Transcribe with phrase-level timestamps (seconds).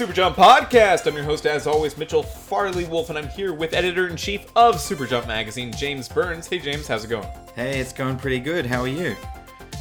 [0.00, 1.06] Super Jump Podcast.
[1.06, 4.46] I'm your host, as always, Mitchell Farley Wolf, and I'm here with editor in chief
[4.56, 6.46] of Super Jump Magazine, James Burns.
[6.46, 7.28] Hey, James, how's it going?
[7.54, 8.64] Hey, it's going pretty good.
[8.64, 9.14] How are you?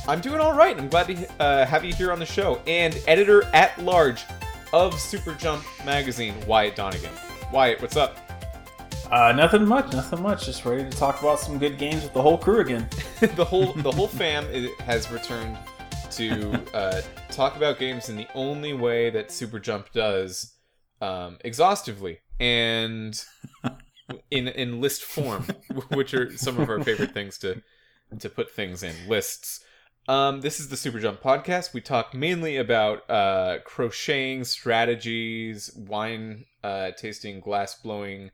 [0.09, 0.77] I'm doing all right.
[0.77, 2.61] I'm glad to uh, have you here on the show.
[2.67, 4.25] And editor at large
[4.73, 7.13] of Super Jump Magazine, Wyatt Donegan.
[7.53, 8.17] Wyatt, what's up?
[9.09, 10.45] Uh, nothing much, nothing much.
[10.45, 12.89] Just ready to talk about some good games with the whole crew again.
[13.21, 14.43] the whole the whole fam
[14.79, 15.57] has returned
[16.19, 17.01] to uh,
[17.31, 20.53] talk about games in the only way that Super Jump does,
[20.99, 23.23] um, exhaustively and
[24.29, 25.43] in in list form,
[25.93, 27.61] which are some of our favorite things to
[28.19, 29.63] to put things in lists.
[30.09, 31.73] Um, this is the Super Jump podcast.
[31.73, 38.31] We talk mainly about uh, crocheting strategies, wine uh, tasting, glass blowing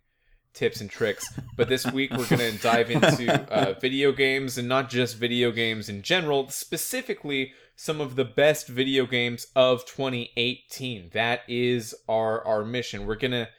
[0.55, 1.31] tips and tricks.
[1.55, 5.51] But this week we're going to dive into uh, video games and not just video
[5.51, 11.09] games in general, specifically some of the best video games of 2018.
[11.13, 13.05] That is our our mission.
[13.05, 13.49] We're going to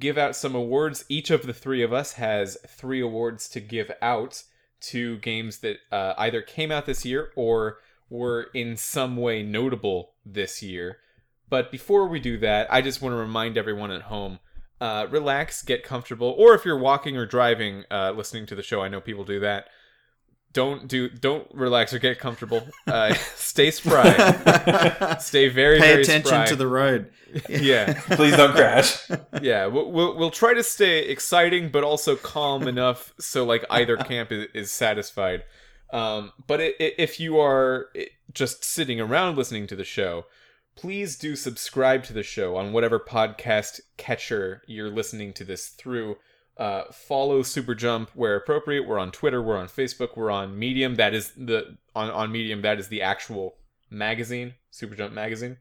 [0.00, 1.04] give out some awards.
[1.08, 4.42] Each of the three of us has three awards to give out
[4.78, 7.78] to games that uh, either came out this year or
[8.10, 10.98] were in some way notable this year.
[11.48, 14.40] But before we do that, I just want to remind everyone at home
[14.80, 18.82] uh, relax, get comfortable, or if you're walking or driving, uh, listening to the show,
[18.82, 19.68] I know people do that.
[20.56, 22.66] Don't do, don't relax or get comfortable.
[22.86, 25.18] Uh, stay spry.
[25.20, 26.46] stay very, Pay very attention spry.
[26.46, 27.10] to the road.
[27.46, 29.06] yeah, Please don't crash.
[29.42, 29.66] yeah.
[29.66, 34.32] We'll, we'll we'll try to stay exciting, but also calm enough so like either camp
[34.32, 35.44] is, is satisfied.
[35.92, 37.90] Um, but i i if you are
[38.32, 40.24] just sitting around listening to the show,
[40.74, 46.16] please do subscribe to the show on whatever podcast catcher you're listening to this through.
[46.56, 48.86] Uh, follow Super Jump where appropriate.
[48.86, 49.42] We're on Twitter.
[49.42, 50.16] We're on Facebook.
[50.16, 50.94] We're on Medium.
[50.94, 52.62] That is the on on Medium.
[52.62, 53.56] That is the actual
[53.90, 55.58] magazine, Super Jump magazine.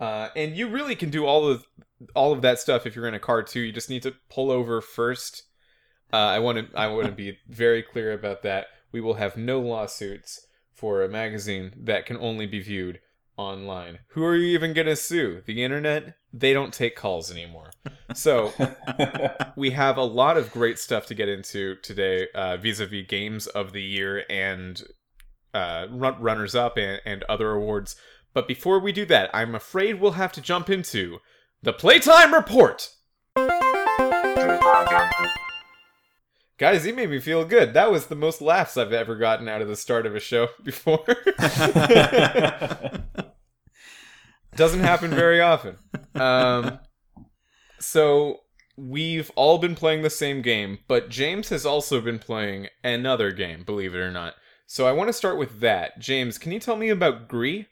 [0.00, 1.66] Uh, and you really can do all of
[2.14, 3.60] all of that stuff if you're in a car too.
[3.60, 5.44] You just need to pull over first.
[6.12, 8.66] Uh, I want to I want to be very clear about that.
[8.90, 13.00] We will have no lawsuits for a magazine that can only be viewed
[13.36, 14.00] online.
[14.08, 15.42] Who are you even to sue?
[15.46, 16.16] The internet?
[16.32, 17.70] They don't take calls anymore.
[18.14, 18.52] So
[19.56, 23.72] we have a lot of great stuff to get into today, uh, vis-a-vis games of
[23.72, 24.82] the year and
[25.52, 27.96] uh, run- runners-up and, and other awards.
[28.34, 31.18] But before we do that, I'm afraid we'll have to jump into
[31.62, 32.88] the Playtime Report.
[36.58, 37.74] Guys, you made me feel good.
[37.74, 40.48] That was the most laughs I've ever gotten out of the start of a show
[40.62, 41.04] before.
[44.54, 45.76] Doesn't happen very often.
[46.14, 46.78] Um,
[47.80, 48.40] so
[48.76, 53.64] we've all been playing the same game, but James has also been playing another game,
[53.64, 54.34] believe it or not.
[54.66, 55.98] So I want to start with that.
[55.98, 57.64] James, can you tell me about Gris?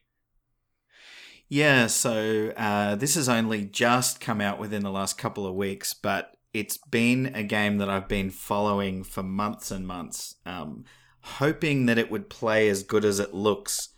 [1.49, 5.93] Yeah, so uh, this has only just come out within the last couple of weeks,
[5.95, 10.85] but it's been a game that I've been following for months and months, um,
[11.23, 13.89] hoping that it would play as good as it looks.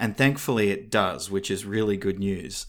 [0.00, 2.66] And thankfully it does, which is really good news.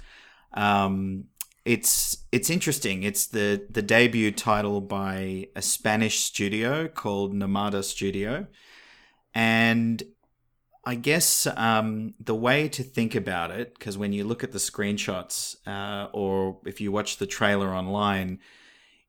[0.54, 1.26] Um,
[1.64, 3.04] it's it's interesting.
[3.04, 8.48] It's the the debut title by a Spanish studio called Nomada Studio,
[9.34, 10.04] and
[10.84, 14.58] I guess um, the way to think about it, because when you look at the
[14.58, 18.40] screenshots uh, or if you watch the trailer online,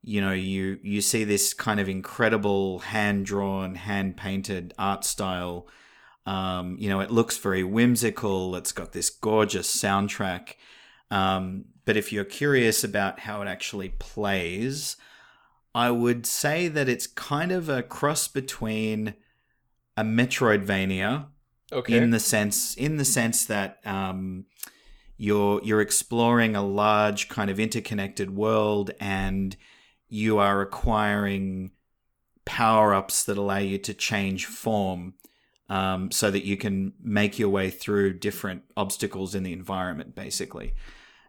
[0.02, 5.66] you know you you see this kind of incredible hand drawn, hand painted art style.
[6.26, 8.54] Um, you know, it looks very whimsical.
[8.56, 10.54] It's got this gorgeous soundtrack.
[11.10, 14.96] Um, but if you're curious about how it actually plays,
[15.74, 19.14] I would say that it's kind of a cross between
[19.96, 21.26] a Metroidvania
[21.72, 21.96] Okay.
[21.96, 24.44] in the sense in the sense that um,
[25.16, 29.56] you're you're exploring a large kind of interconnected world and
[30.08, 31.70] you are acquiring
[32.44, 35.14] power ups that allow you to change form
[35.76, 40.68] um, so that you can make your way through different obstacles in the environment basically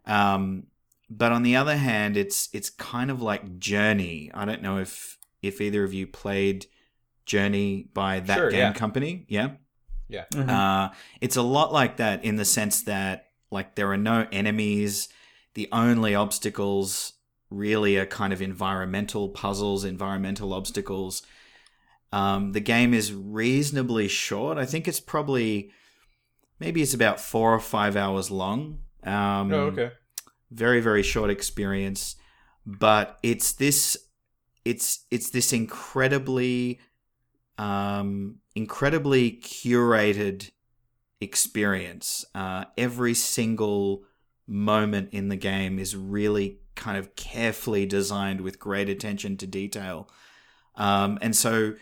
[0.05, 0.63] um,
[1.09, 5.17] but on the other hand it's it's kind of like journey i don't know if
[5.41, 6.65] if either of you played
[7.25, 8.73] journey by that Sure, game yeah.
[8.73, 9.49] company yeah
[10.33, 10.49] Mhm.
[10.49, 15.09] uh, it's a lot like that in the sense that like there are no enemies.
[15.55, 17.13] The only obstacles
[17.49, 21.21] really are kind of environmental puzzles, environmental obstacles.
[22.13, 24.57] Um, the game is reasonably short.
[24.57, 25.71] I think it's probably
[26.59, 28.79] maybe it's about four or five hours long.
[29.03, 29.91] Um, oh, okay.
[30.49, 32.15] very very short experience
[32.65, 33.97] but it's this
[34.63, 36.79] it's it's this incredibly
[37.57, 40.51] um incredibly curated
[41.19, 44.05] experience uh every single
[44.47, 50.09] moment in the game is really kind of carefully designed with great attention to detail.
[50.75, 51.75] Um, and so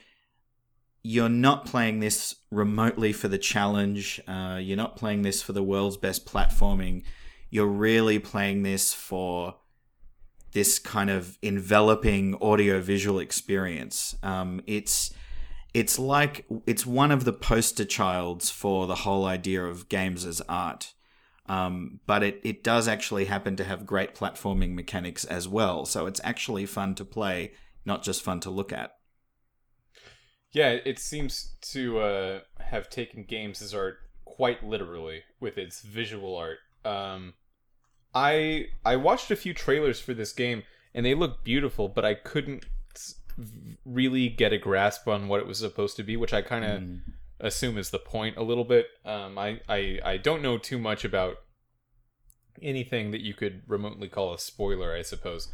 [1.03, 4.21] you're not playing this remotely for the challenge.
[4.27, 7.03] Uh, you're not playing this for the world's best platforming.
[7.49, 9.55] You're really playing this for
[10.51, 14.15] this kind of enveloping audio-visual experience.
[14.21, 15.11] Um, it's
[15.73, 20.41] it's like it's one of the poster childs for the whole idea of games as
[20.41, 20.93] art.
[21.47, 25.85] Um, but it, it does actually happen to have great platforming mechanics as well.
[25.85, 27.53] So it's actually fun to play,
[27.85, 28.95] not just fun to look at.
[30.51, 36.35] Yeah, it seems to uh, have taken games as art quite literally with its visual
[36.35, 36.59] art.
[36.83, 37.35] Um,
[38.13, 40.63] I I watched a few trailers for this game
[40.93, 42.65] and they look beautiful, but I couldn't
[43.85, 46.81] really get a grasp on what it was supposed to be, which I kind of
[46.81, 46.99] mm.
[47.39, 48.87] assume is the point a little bit.
[49.05, 51.37] Um, I, I I don't know too much about
[52.61, 55.47] anything that you could remotely call a spoiler, I suppose,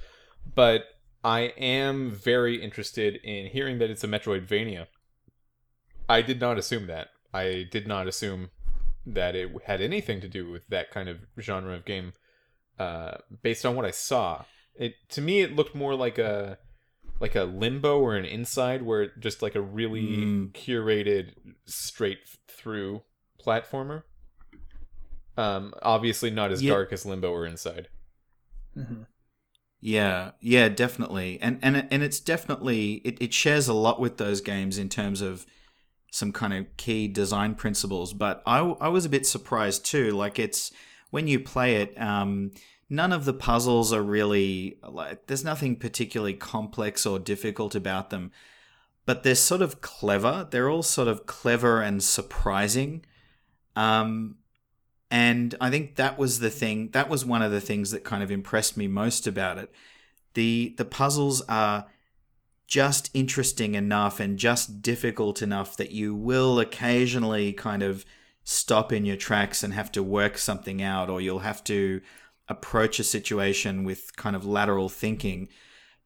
[0.55, 0.85] but
[1.23, 4.87] I am very interested in hearing that it's a Metroidvania.
[6.07, 7.09] I did not assume that.
[7.33, 8.49] I did not assume
[9.05, 12.13] that it had anything to do with that kind of genre of game.
[12.79, 16.57] Uh, based on what I saw, it to me it looked more like a
[17.19, 20.51] like a limbo or an inside where just like a really mm.
[20.51, 21.31] curated
[21.65, 23.01] straight through
[23.43, 24.03] platformer
[25.37, 26.71] um obviously not as yeah.
[26.71, 27.87] dark as limbo or inside
[28.75, 29.03] mm-hmm.
[29.79, 31.39] Yeah yeah definitely.
[31.41, 35.21] And and and it's definitely it, it shares a lot with those games in terms
[35.21, 35.45] of
[36.11, 40.39] some kind of key design principles but i i was a bit surprised too like
[40.39, 40.71] it's
[41.11, 42.49] when you play it um
[42.89, 48.31] none of the puzzles are really like there's nothing particularly complex or difficult about them
[49.05, 53.03] but they're sort of clever they're all sort of clever and surprising
[53.75, 54.37] um,
[55.09, 58.23] and i think that was the thing that was one of the things that kind
[58.23, 59.71] of impressed me most about it.
[60.33, 61.87] The the puzzles are
[62.67, 68.05] just interesting enough and just difficult enough that you will occasionally kind of
[68.43, 72.01] stop in your tracks and have to work something out or you'll have to
[72.49, 75.47] approach a situation with kind of lateral thinking.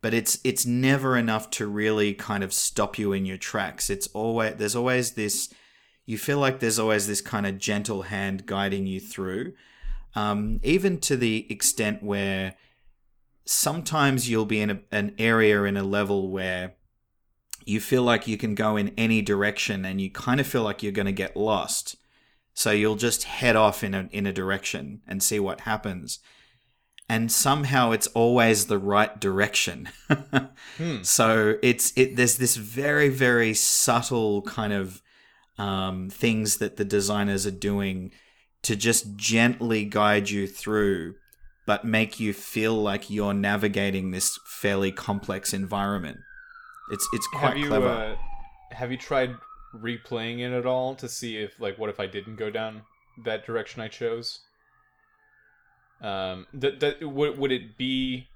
[0.02, 3.90] But it's it's never enough to really kind of stop you in your tracks.
[3.90, 5.54] It's always there's always this
[6.06, 9.54] you feel like there's always this kind of gentle hand guiding you through
[10.16, 12.56] um, even to the extent where
[13.46, 16.74] sometimes you'll be in a, an area in a level where
[17.66, 20.84] you feel like you can go in any direction and you kind of feel like
[20.84, 21.96] you're going to get lost
[22.54, 26.20] so you'll just head off in a in a direction and see what happens.
[27.08, 29.90] And somehow it's always the right direction.
[30.78, 31.02] hmm.
[31.02, 35.02] So it's it there's this very, very subtle kind of
[35.58, 38.12] um, things that the designers are doing
[38.64, 41.16] to just gently guide you through,
[41.66, 46.20] but make you feel like you're navigating this fairly complex environment.
[46.92, 47.88] It's it's quite have you, clever.
[47.88, 48.16] Uh,
[48.76, 49.36] have you tried
[49.76, 52.84] replaying it at all to see if like what if I didn't go down
[53.24, 54.40] that direction I chose?
[56.02, 58.28] Um, that that would would it be?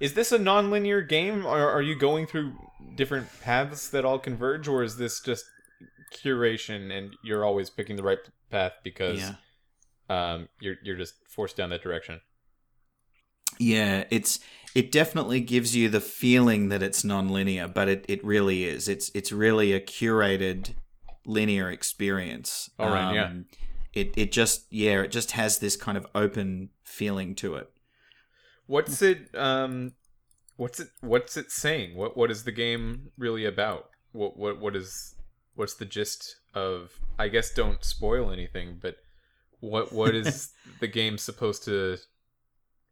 [0.00, 2.54] Is this a non-linear game, or are you going through
[2.96, 5.44] different paths that all converge, or is this just
[6.12, 8.18] curation and you're always picking the right
[8.50, 9.34] path because yeah.
[10.08, 12.20] um, you're you're just forced down that direction?
[13.58, 14.40] Yeah, it's
[14.74, 18.88] it definitely gives you the feeling that it's non-linear, but it, it really is.
[18.88, 20.74] It's it's really a curated
[21.26, 22.70] linear experience.
[22.78, 23.32] All right, um, yeah.
[23.92, 27.70] It it just yeah, it just has this kind of open feeling to it.
[28.66, 29.92] What's it um
[30.56, 31.96] what's it what's it saying?
[31.96, 33.90] What what is the game really about?
[34.12, 35.14] What what what is
[35.54, 38.96] what's the gist of I guess don't spoil anything, but
[39.60, 41.98] what what is the game supposed to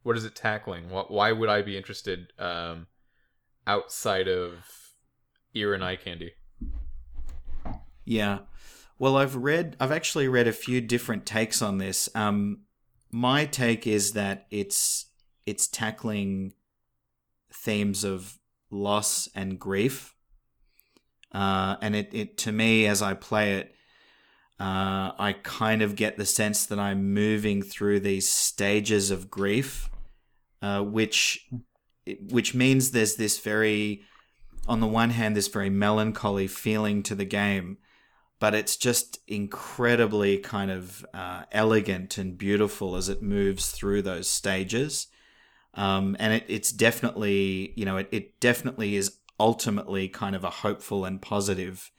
[0.02, 0.90] what is it tackling?
[0.90, 2.86] What, why would I be interested um,
[3.66, 4.94] outside of
[5.54, 6.32] ear and eye candy?
[8.04, 8.40] Yeah.
[8.98, 12.08] Well, I've read, I've actually read a few different takes on this.
[12.14, 12.62] Um,
[13.10, 15.06] my take is that it's
[15.46, 16.52] it's tackling
[17.52, 18.38] themes of
[18.70, 20.14] loss and grief,
[21.32, 23.74] uh, and it, it to me as I play it,
[24.58, 29.88] uh, I kind of get the sense that I'm moving through these stages of grief,
[30.60, 31.48] uh, which
[32.28, 34.02] which means there's this very,
[34.66, 37.78] on the one hand, this very melancholy feeling to the game,
[38.38, 44.28] but it's just incredibly kind of uh, elegant and beautiful as it moves through those
[44.28, 45.06] stages.
[45.74, 49.10] Um, and it, it's definitely, you know, it, it definitely is
[49.40, 51.90] ultimately kind of a hopeful and positive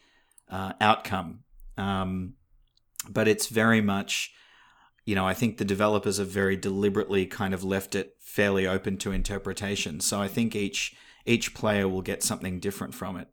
[0.50, 1.40] uh, outcome.
[1.78, 2.36] Um,
[3.10, 4.32] but it's very much
[5.06, 8.98] you know, I think the developers have very deliberately kind of left it fairly open
[8.98, 10.00] to interpretation.
[10.00, 10.96] So I think each
[11.26, 13.28] each player will get something different from it.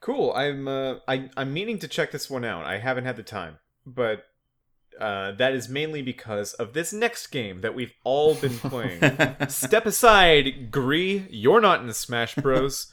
[0.00, 0.32] Cool.
[0.32, 2.64] I'm uh, I I'm meaning to check this one out.
[2.64, 4.24] I haven't had the time, but
[5.00, 9.00] uh, that is mainly because of this next game that we've all been playing.
[9.48, 11.22] Step aside, Gris.
[11.30, 12.92] You're not in the Smash Bros.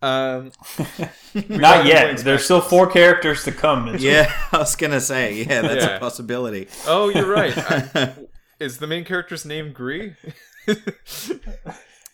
[0.00, 0.52] Um,
[1.48, 2.18] Not yet.
[2.18, 3.86] There's still four characters to come.
[3.86, 4.00] Mitchell.
[4.00, 5.96] yeah, I was gonna say, yeah, that's Yeah.
[5.96, 6.68] a possibility.
[6.86, 7.52] oh, you're right.
[7.56, 8.14] I-
[8.60, 10.12] is the main character's name Gris?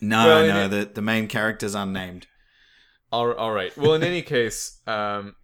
[0.01, 2.27] No, Well, no, it- the the main character's unnamed.
[3.13, 3.77] All, all right.
[3.77, 5.37] Well, in any case, um,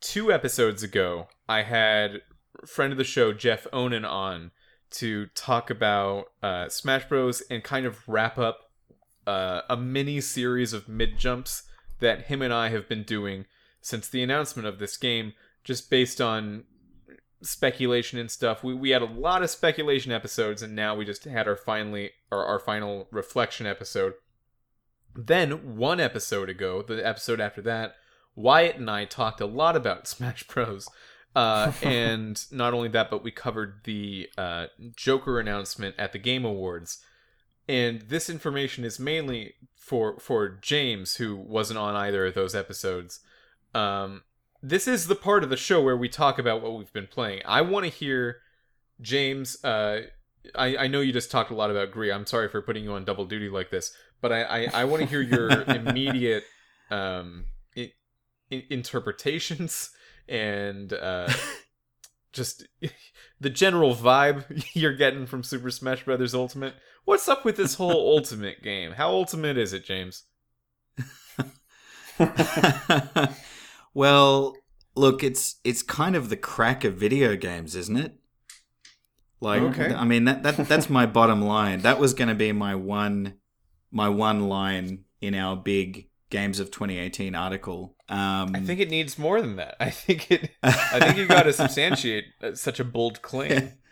[0.00, 2.22] two episodes ago, I had
[2.66, 4.52] friend of the show Jeff Onan on
[4.92, 7.42] to talk about uh, Smash Bros.
[7.50, 8.65] and kind of wrap up
[9.26, 11.64] uh, a mini series of mid jumps
[12.00, 13.46] that him and I have been doing
[13.80, 15.32] since the announcement of this game,
[15.64, 16.64] just based on
[17.42, 18.64] speculation and stuff.
[18.64, 22.12] We we had a lot of speculation episodes, and now we just had our finally
[22.30, 24.14] our, our final reflection episode.
[25.14, 27.94] Then one episode ago, the episode after that,
[28.34, 30.88] Wyatt and I talked a lot about Smash Bros.
[31.34, 36.44] Uh, and not only that, but we covered the uh, Joker announcement at the Game
[36.44, 37.02] Awards.
[37.68, 43.20] And this information is mainly for for James, who wasn't on either of those episodes.
[43.74, 44.22] Um,
[44.62, 47.42] this is the part of the show where we talk about what we've been playing.
[47.44, 48.38] I want to hear
[49.00, 49.62] James.
[49.64, 50.02] Uh,
[50.54, 52.12] I, I know you just talked a lot about Gris.
[52.12, 55.02] I'm sorry for putting you on double duty like this, but I, I, I want
[55.02, 56.44] to hear your immediate
[56.90, 57.46] um,
[57.76, 57.92] I-
[58.50, 59.90] interpretations
[60.28, 61.32] and uh,
[62.32, 62.66] just
[63.40, 66.74] the general vibe you're getting from Super Smash Brothers Ultimate.
[67.06, 68.90] What's up with this whole Ultimate game?
[68.90, 70.24] How ultimate is it, James?
[73.94, 74.56] well,
[74.96, 78.16] look, it's it's kind of the crack of video games, isn't it?
[79.40, 79.94] Like, Okay.
[79.94, 81.80] I mean that, that that's my bottom line.
[81.82, 83.34] That was going to be my one
[83.92, 87.94] my one line in our big games of 2018 article.
[88.08, 89.76] Um, I think it needs more than that.
[89.78, 90.50] I think it.
[90.64, 93.74] I think you got to substantiate uh, such a bold claim.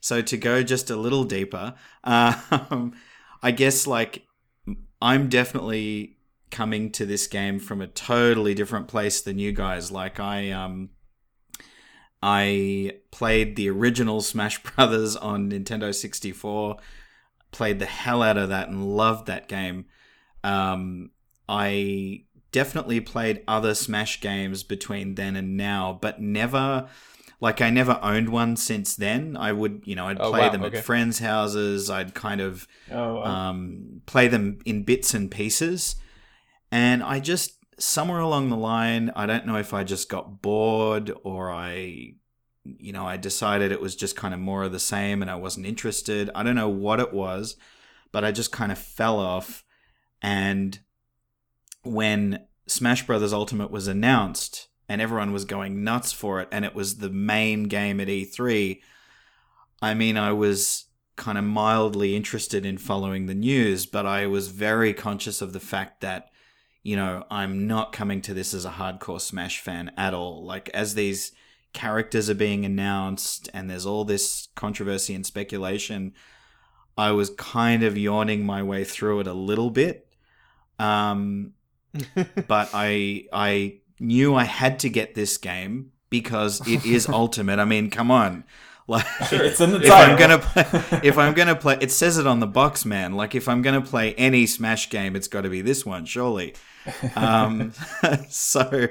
[0.00, 2.94] so to go just a little deeper, um,
[3.42, 4.22] I guess like
[5.00, 6.16] I'm definitely
[6.52, 9.90] coming to this game from a totally different place than you guys.
[9.90, 10.90] Like I um
[12.22, 16.76] I played the original Smash Brothers on Nintendo 64,
[17.50, 19.86] played the hell out of that and loved that game.
[20.44, 21.10] Um
[21.48, 26.88] I definitely played other Smash games between then and now, but never
[27.42, 29.36] like I never owned one since then.
[29.36, 30.78] I would, you know, I'd Oh, play wow, them okay.
[30.78, 31.90] at friends' houses.
[31.90, 33.24] I'd kind of Oh, wow.
[33.24, 35.96] um, play them in bits and pieces.
[36.70, 41.10] And I just, somewhere along the line, I don't know if I just got bored
[41.24, 42.14] or I,
[42.64, 45.34] you know, I decided it was just kind of more of the same and I
[45.34, 46.30] wasn't interested.
[46.36, 47.56] I don't know what it was,
[48.12, 49.64] but I just kind of fell off.
[50.22, 50.78] And
[51.82, 56.74] when Smash Brothers Ultimate was announced and everyone was going nuts for it, and it
[56.74, 58.78] was the main game at E3,
[59.80, 60.84] I mean, I was
[61.16, 65.60] kind of mildly interested in following the news, but I was very conscious of the
[65.60, 66.28] fact that,
[66.82, 70.44] you know, I'm not coming to this as a hardcore Smash fan at all.
[70.44, 71.32] Like, as these
[71.72, 76.12] characters are being announced and there's all this controversy and speculation,
[76.98, 80.06] I was kind of yawning my way through it a little bit.
[80.78, 81.54] Um,
[82.46, 87.58] but I I knew I had to get this game because it is ultimate.
[87.58, 88.44] I mean, come on.
[88.88, 89.90] Like it's in the if.
[89.92, 93.14] I'm gonna play, if I'm gonna play, it says it on the box, man.
[93.14, 96.54] Like if I'm gonna play any Smash game, it's got to be this one, surely.
[97.14, 97.72] Um,
[98.28, 98.88] so,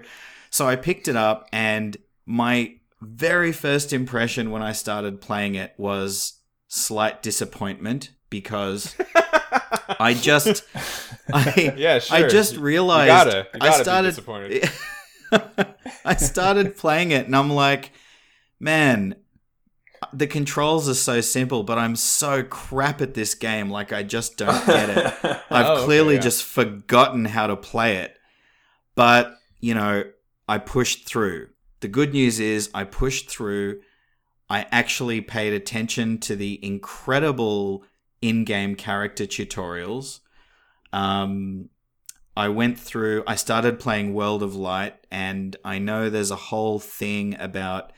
[0.50, 5.74] so I picked it up, and my very first impression when I started playing it
[5.78, 8.96] was slight disappointment because
[10.00, 10.64] I just,
[11.34, 12.18] I, Yeah, sure.
[12.18, 14.72] I just realized you gotta, you I gotta started be disappointed.
[16.06, 17.92] I started playing it and I'm like,
[18.60, 19.16] man,
[20.14, 23.70] the controls are so simple, but I'm so crap at this game.
[23.70, 25.06] Like, I just don't get it.
[25.50, 26.22] I've Oh, okay, clearly yeah.
[26.22, 28.18] just forgotten how to play it.
[28.96, 30.04] But, you know,
[30.48, 31.50] I pushed through.
[31.80, 33.82] The good news is I pushed through.
[34.50, 37.86] I actually paid attention to the incredible
[38.22, 40.20] in game character tutorials.
[40.92, 41.70] Um,
[42.36, 46.80] I went through, I started playing World of Light, and I know there's a whole
[46.80, 47.92] thing about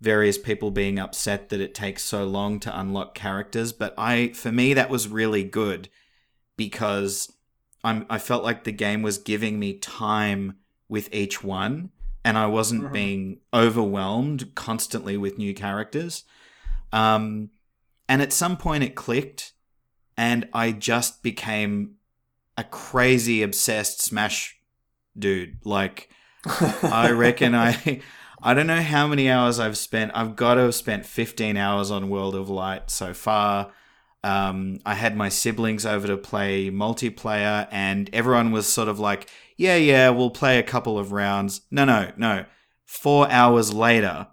[0.00, 4.50] various people being upset that it takes so long to unlock characters, but I for
[4.50, 5.88] me that was really good
[6.56, 7.32] because
[7.84, 10.56] I'm I felt like the game was giving me time
[10.88, 11.90] with each one
[12.24, 12.92] and I wasn't Mhm.
[12.92, 16.24] being overwhelmed constantly with new characters.
[16.92, 17.50] Um,
[18.08, 19.52] and at some point it clicked,
[20.16, 21.94] and I just became
[22.56, 24.58] a crazy obsessed Smash
[25.18, 25.58] dude.
[25.64, 26.08] Like,
[26.46, 28.00] I reckon I.
[28.44, 30.10] I don't know how many hours I've spent.
[30.14, 33.72] I've got to have spent 15 hours on World of Light so far.
[34.24, 39.30] Um, I had my siblings over to play multiplayer, and everyone was sort of like,
[39.56, 41.60] yeah, yeah, we'll play a couple of rounds.
[41.70, 42.44] No, no, no.
[42.84, 44.26] Four hours later,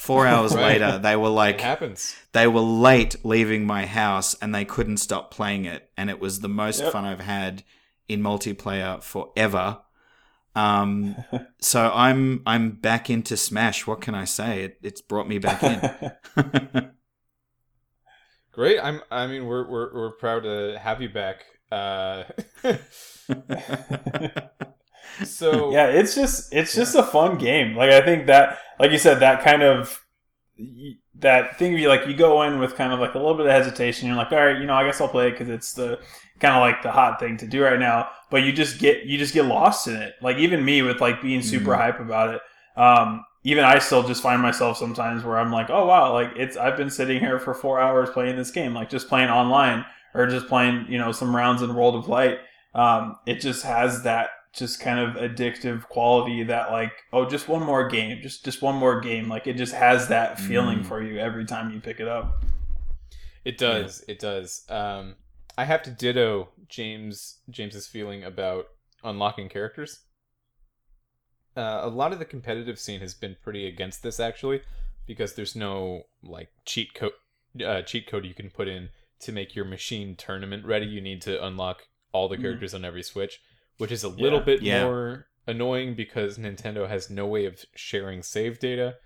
[0.00, 0.80] four hours Right.
[0.80, 2.16] later, they were it like, happens.
[2.32, 5.90] they were late leaving my house and they couldn't stop playing it.
[5.96, 6.92] And it was the most Yep.
[6.92, 7.62] fun I've had
[8.08, 9.78] in multiplayer forever.
[10.54, 11.16] Um,
[11.60, 13.86] so I'm I'm back into Smash.
[13.86, 14.64] What can I say?
[14.64, 15.80] It, it's brought me back in.
[18.52, 18.80] Great.
[18.80, 19.00] I'm.
[19.12, 21.44] I mean, we're we're we're proud to have you back.
[21.70, 22.24] Uh,
[25.22, 27.76] so yeah, it's just it's just a fun game.
[27.76, 30.04] Like I think that, like you said, that kind of
[31.16, 31.74] that thing.
[31.76, 34.08] You like you go in with kind of like a little bit of hesitation.
[34.08, 35.98] You're like, all right, you know, I guess I'll play it because it's the
[36.38, 38.08] kind of like the hot thing to do right now.
[38.30, 40.14] But you just get you just get lost in it.
[40.22, 41.76] Like even me with like being super Mhm.
[41.76, 42.40] hype about it.
[42.76, 46.56] Um, even I still just find myself sometimes where I'm like, oh wow, like it's
[46.56, 49.84] I've been sitting here for four hours playing this game, like just playing online
[50.14, 52.38] or just playing you know some rounds in World of Light.
[52.74, 57.62] Um, it just has that just kind of addictive quality that like oh just one
[57.64, 60.86] more game just just one more game like it just has that feeling Mm.
[60.86, 62.42] for you every time you pick it up
[63.44, 64.04] It does.
[64.06, 64.66] It does.
[64.68, 65.14] Um,
[65.56, 68.66] I have to ditto James James's feeling about
[69.02, 70.00] unlocking characters.
[71.56, 74.60] Uh, a lot of the competitive scene has been pretty against this actually,
[75.06, 77.12] because there's no like cheat code
[77.64, 78.90] uh, cheat code you can put in
[79.20, 80.86] to make your machine tournament ready.
[80.86, 82.42] You need to unlock all the Mhm.
[82.42, 83.40] characters on every switch,
[83.80, 84.44] which is a little Yeah.
[84.44, 84.84] bit Yeah.
[84.84, 88.96] more annoying because Nintendo has no way of sharing save data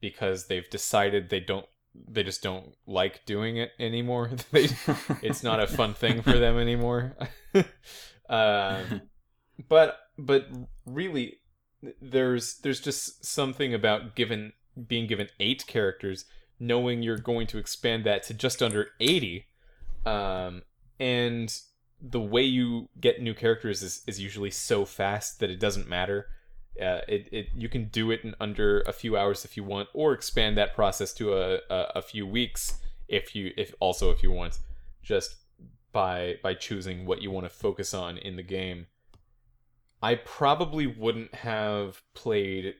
[0.00, 1.66] because they've decided they don't
[2.08, 4.30] they just don't like doing it anymore.
[4.50, 4.66] they,
[5.22, 7.14] it's not a fun thing for them anymore.
[8.30, 9.02] um,
[9.68, 10.48] but but
[10.86, 11.40] really,
[12.00, 14.52] there's there's just something about given
[14.88, 16.24] being given eight characters,
[16.58, 19.44] knowing you're going to expand that to just under eighty,
[20.06, 20.62] um,
[20.98, 21.54] and
[22.04, 26.26] the way you get new characters is, is usually so fast that it doesn't matter.
[26.80, 29.88] Uh, it, it you can do it in under a few hours if you want,
[29.94, 34.22] or expand that process to a, a, a few weeks if you if also if
[34.22, 34.58] you want,
[35.02, 35.36] just
[35.92, 38.86] by by choosing what you want to focus on in the game.
[40.02, 42.74] I probably wouldn't have played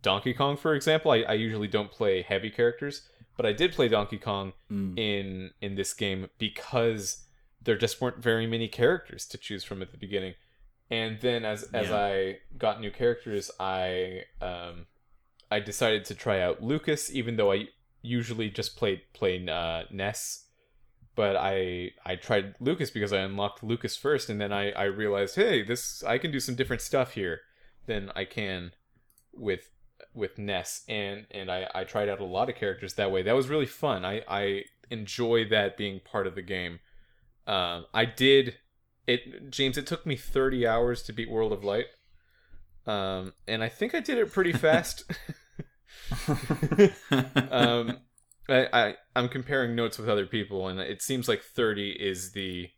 [0.00, 1.10] Donkey Kong, for example.
[1.10, 3.02] I, I usually don't play heavy characters,
[3.36, 4.98] but I did play Donkey Kong Mm.
[4.98, 7.25] in in this game because
[7.66, 10.34] there just weren't very many characters to choose from at the beginning.
[10.88, 11.96] And then as as Yeah.
[11.96, 14.86] I got new characters, I um
[15.50, 17.68] I decided to try out Lucas, even though I
[18.02, 20.44] usually just played plain uh, Ness.
[21.16, 25.34] But I I tried Lucas because I unlocked Lucas first, and then I I realized,
[25.34, 27.40] hey, this I can do some different stuff here
[27.86, 28.72] than I can
[29.34, 29.70] with
[30.14, 33.22] with Ness, and and I I tried out a lot of characters that way.
[33.22, 34.04] That was really fun.
[34.04, 36.78] I I enjoy that being part of the game.
[37.46, 38.56] Um, I did
[39.06, 39.78] it, James.
[39.78, 41.86] It took me thirty hours to beat World of Light,
[42.86, 45.04] um, and I think I did it pretty fast.
[47.50, 47.98] um,
[48.48, 52.68] I, I I'm comparing notes with other people, and it seems like thirty is the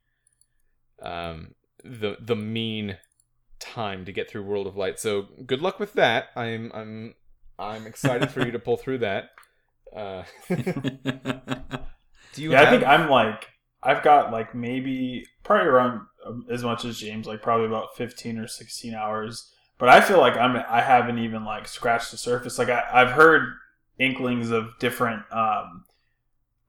[1.03, 1.55] um
[1.85, 2.99] the the mean
[3.59, 4.99] time to get through World of Light.
[4.99, 6.29] So good luck with that.
[6.37, 7.15] I'm I'm
[7.59, 9.31] I'm excited for you to pull through that.
[9.95, 13.49] Uh, do you yeah, I think I'm like
[13.83, 18.39] I've got like maybe probably around um, as much as James, like probably about 15
[18.39, 19.53] or 16 hours.
[19.79, 22.59] But I feel like I'm I haven't even like scratched the surface.
[22.59, 23.55] Like I, I've heard
[23.99, 25.85] inklings of different um,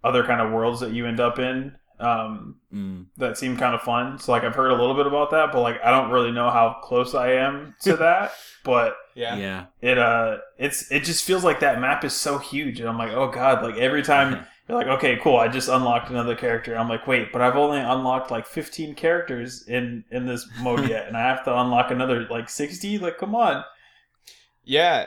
[0.04, 3.08] other kind of worlds that you end up in um, Mm.
[3.18, 4.20] that seemed kind of fun.
[4.20, 6.50] So like I've heard a little bit about that, but like I don't really know
[6.52, 8.32] how close I am to that.
[8.64, 9.36] But yeah.
[9.38, 9.66] Yeah.
[9.82, 13.12] it uh it's it just feels like that map is so huge and i'm like
[13.12, 16.88] oh god like every time you're like okay cool i just unlocked another character i'm
[16.88, 21.18] like wait but i've only unlocked like 15 characters in in this mode yet and
[21.18, 23.64] i have to unlock another like 60 like come on
[24.64, 25.06] Yeah,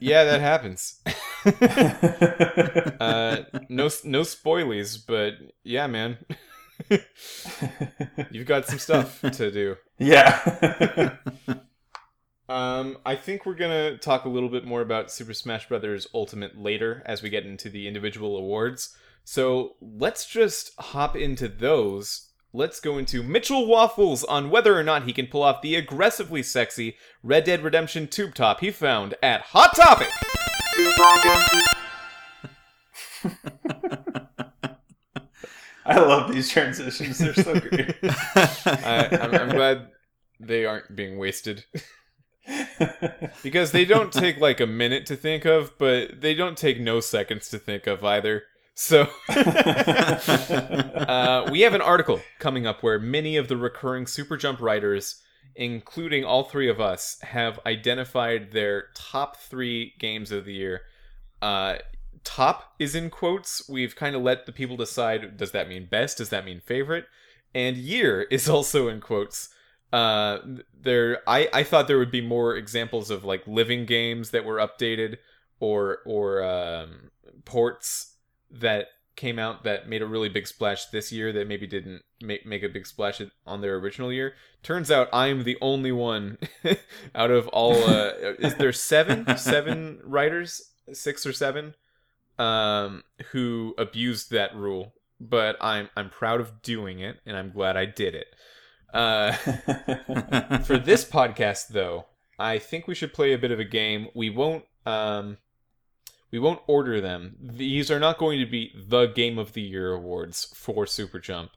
[0.00, 1.00] yeah, that happens.
[3.00, 5.34] uh, no, no spoilies, but
[5.64, 6.18] yeah, man,
[8.30, 9.76] you've got some stuff to do.
[9.98, 11.16] yeah
[12.48, 16.56] Um, I think we're gonna talk a little bit more about Super Smash Brothers Ultimate
[16.56, 18.96] later as we get into the individual awards.
[19.24, 22.30] So let's just hop into those.
[22.56, 26.42] Let's go into Mitchell Waffles on whether or not he can pull off the aggressively
[26.42, 30.08] sexy Red Dead Redemption tube top he found at Hot Topic.
[35.84, 37.18] I love these transitions.
[37.18, 37.94] They're so great.
[38.02, 39.88] I, I'm, I'm glad
[40.40, 41.66] they aren't being wasted.
[43.42, 47.00] because they don't take like a minute to think of, but they don't take no
[47.00, 48.44] seconds to think of either.
[48.78, 50.18] So uh,
[51.50, 55.22] we have an article coming up where many of the recurring Super Jump writers,
[55.54, 60.82] including all three of us, have identified their top three games of the year.
[61.40, 61.76] Uh,
[62.22, 63.66] top is in quotes.
[63.66, 65.38] We've kind of let the people decide.
[65.38, 66.18] Does that mean best?
[66.18, 67.06] Does that mean favorite?
[67.54, 69.48] And year is also in quotes
[69.92, 70.40] uh
[70.82, 74.56] there i i thought there would be more examples of like living games that were
[74.56, 75.16] updated
[75.60, 77.08] or or um
[77.44, 78.15] ports
[78.50, 82.44] that came out that made a really big splash this year that maybe didn't make
[82.44, 86.36] make a big splash on their original year turns out i'm the only one
[87.14, 91.74] out of all uh is there seven seven writers six or seven
[92.38, 97.74] um who abused that rule but i'm i'm proud of doing it and i'm glad
[97.74, 98.26] i did it
[98.96, 99.32] uh,
[100.64, 102.06] for this podcast, though,
[102.38, 104.08] I think we should play a bit of a game.
[104.14, 104.64] We won't.
[104.86, 105.36] Um,
[106.30, 107.36] we won't order them.
[107.40, 111.50] These are not going to be the Game of the Year awards for Super Jump,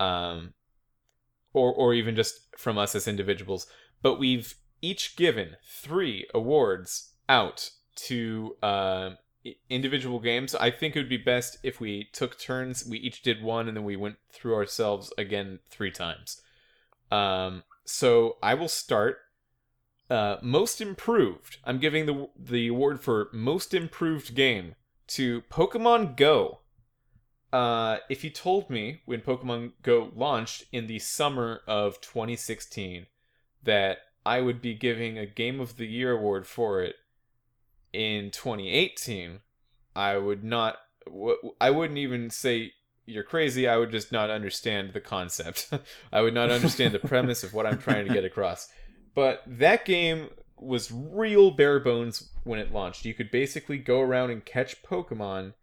[0.00, 0.54] um,
[1.52, 3.66] or or even just from us as individuals.
[4.02, 9.10] But we've each given three awards out to uh,
[9.68, 10.54] individual games.
[10.54, 12.86] I think it would be best if we took turns.
[12.86, 16.40] We each did one, and then we went through ourselves again three times.
[17.10, 19.18] Um, so I will start.
[20.10, 21.58] Uh, most improved.
[21.64, 24.74] I'm giving the the award for most improved game
[25.08, 26.60] to Pokemon Go.
[27.52, 33.06] Uh, if you told me when Pokemon Go launched in the summer of 2016
[33.62, 36.96] that I would be giving a Game of the Year award for it
[37.92, 39.40] in 2018,
[39.94, 40.78] I would not.
[41.60, 42.72] I wouldn't even say
[43.08, 45.72] you're crazy, I would just not understand the concept.
[46.12, 48.68] I would not understand the premise of what I'm trying to get across.
[49.14, 53.04] But that game was real bare bones when it launched.
[53.04, 55.54] You could basically go around and catch Pokemon,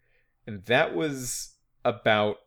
[0.47, 2.38] and that was about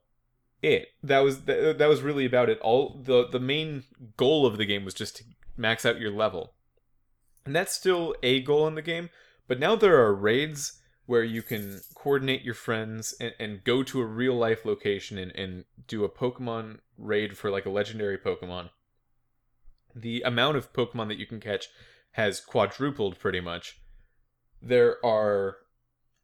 [0.62, 0.88] it.
[1.02, 2.58] That was that, was really about it.
[2.60, 3.84] All the the main
[4.16, 5.24] goal of the game was just to
[5.56, 6.54] max out your level.
[7.44, 9.10] And that's still a goal in the game,
[9.46, 14.00] but now there are raids where you can coordinate your friends and, and go to
[14.02, 18.68] a real life location and, and do a Pokemon raid for like a legendary Pokemon.
[19.94, 21.68] The amount of Pokemon that you can catch
[22.12, 23.80] has quadrupled pretty much.
[24.60, 25.56] There are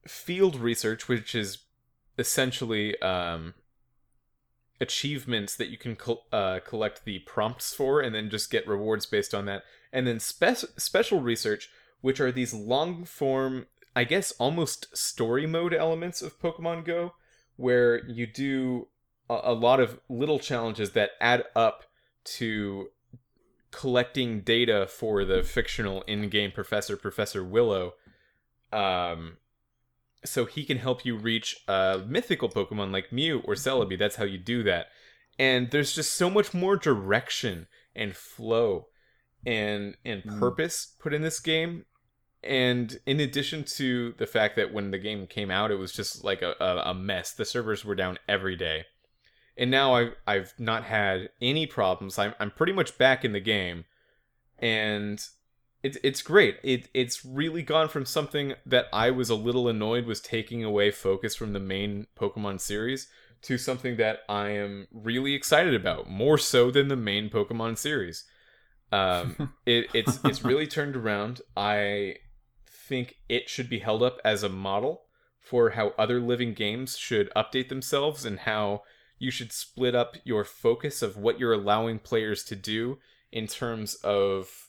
[0.07, 1.59] field research, which is
[2.19, 3.55] essentially um,
[4.81, 9.07] achievements that you can co- uh, collect the prompts for and then just get rewards
[9.07, 9.63] based on that.
[9.93, 15.73] And then spe- special research, which are these long form I guess almost story mode
[15.73, 17.15] elements of Pokemon Go,
[17.57, 18.89] where you do
[19.31, 21.85] a, a lot of little challenges that add up
[22.25, 22.89] to
[23.75, 27.95] collecting data for the fictional in-game professor, Professor Willow.
[28.73, 29.39] Um,
[30.25, 33.99] so he can help you reach a mythical Pokemon like Mew or Celebi.
[33.99, 34.87] That's how you do that.
[35.39, 38.87] And there's just so much more direction and flow
[39.47, 40.39] and and mm.
[40.39, 41.85] purpose put in this game
[42.43, 46.25] and in addition to the fact that when the game came out it was just
[46.25, 48.85] like a, a, mess the servers were down every day
[49.57, 52.19] and now I've, I've not had any problems.
[52.19, 53.85] I'm, I'm pretty much back in the game.
[54.59, 55.25] And
[55.83, 56.57] it's, it's great.
[56.63, 60.91] It, it's really gone from something that i was a little annoyed was taking away
[60.91, 63.09] focus from the main pokemon series
[63.43, 68.25] to something that i am really excited about more so than the main pokemon series.
[68.91, 71.41] Um, it, it's it's really turned around.
[71.57, 72.17] I
[72.67, 75.03] think it should be held up as a model
[75.41, 78.83] for how other living games should update themselves and how
[79.19, 82.99] you should split up your focus of what you're allowing players to do
[83.33, 84.69] in terms of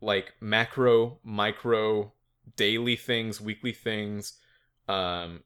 [0.00, 2.12] like macro, micro,
[2.56, 4.38] daily things, weekly things,
[4.88, 5.42] um,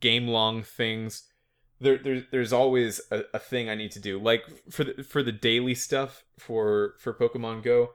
[0.00, 1.24] game long things.
[1.80, 4.18] There, there, there's always a, a thing I need to do.
[4.18, 7.90] Like for the for the daily stuff for for Pokemon Go,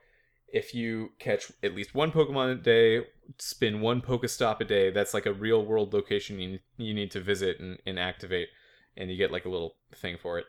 [0.54, 3.08] if you catch at least one Pokemon a day,
[3.40, 7.20] spin one Pokestop a day, that's like a real world location you, you need to
[7.20, 8.50] visit and, and activate,
[8.98, 10.46] and you get like a little thing for it.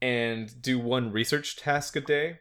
[0.00, 2.38] And do one research task a day.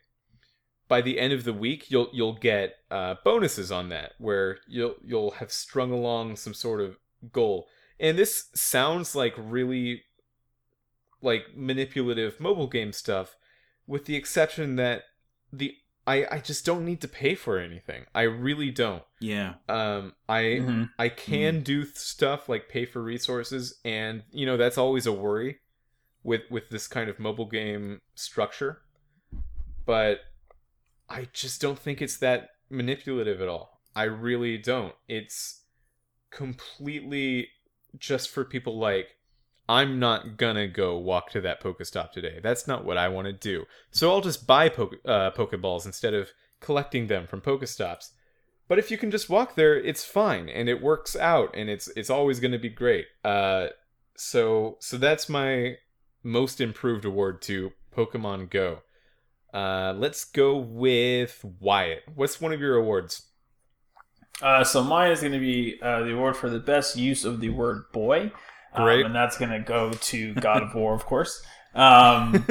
[0.88, 4.96] By the end of the week, you'll you'll get uh, bonuses on that, where you'll
[5.04, 6.98] you'll have strung along some sort of
[7.32, 7.68] goal.
[8.00, 10.04] And this sounds like really
[11.22, 13.38] like manipulative mobile game stuff,
[13.88, 15.04] with the exception that
[15.52, 18.06] the I, I just don't need to pay for anything.
[18.14, 19.04] I really don't.
[19.22, 19.56] Yeah.
[19.70, 20.90] Um, I Mhm.
[21.00, 25.60] I can do stuff like pay for resources, and you know that's always a worry
[26.24, 28.82] with with this kind of mobile game structure.
[29.86, 30.22] But
[31.10, 33.82] I just don't think it's that manipulative at all.
[33.96, 34.96] I really don't.
[35.08, 35.62] It's
[36.32, 37.50] completely
[37.98, 39.18] just for people like
[39.68, 42.40] I'm not gonna go walk to that Pokestop today.
[42.44, 43.66] That's not what I want to do.
[43.92, 48.12] So I'll just buy poke- uh, Pokeballs instead of collecting them from Pokestops.
[48.68, 51.88] But if you can just walk there, it's fine and it works out and it's
[51.96, 53.06] it's always to be great.
[53.24, 53.68] Uh,
[54.16, 55.76] so so that's my
[56.24, 58.80] most improved award to Pokemon Go.
[59.54, 62.04] Uh, let's go with Wyatt.
[62.16, 63.28] What's one of your awards?
[64.42, 67.40] Uh, so mine is going to be uh, the award for the best use of
[67.40, 68.32] the word boy.
[68.76, 69.06] Um, Great.
[69.06, 71.44] and that's going to go to God of War, of course.
[71.76, 72.46] Um,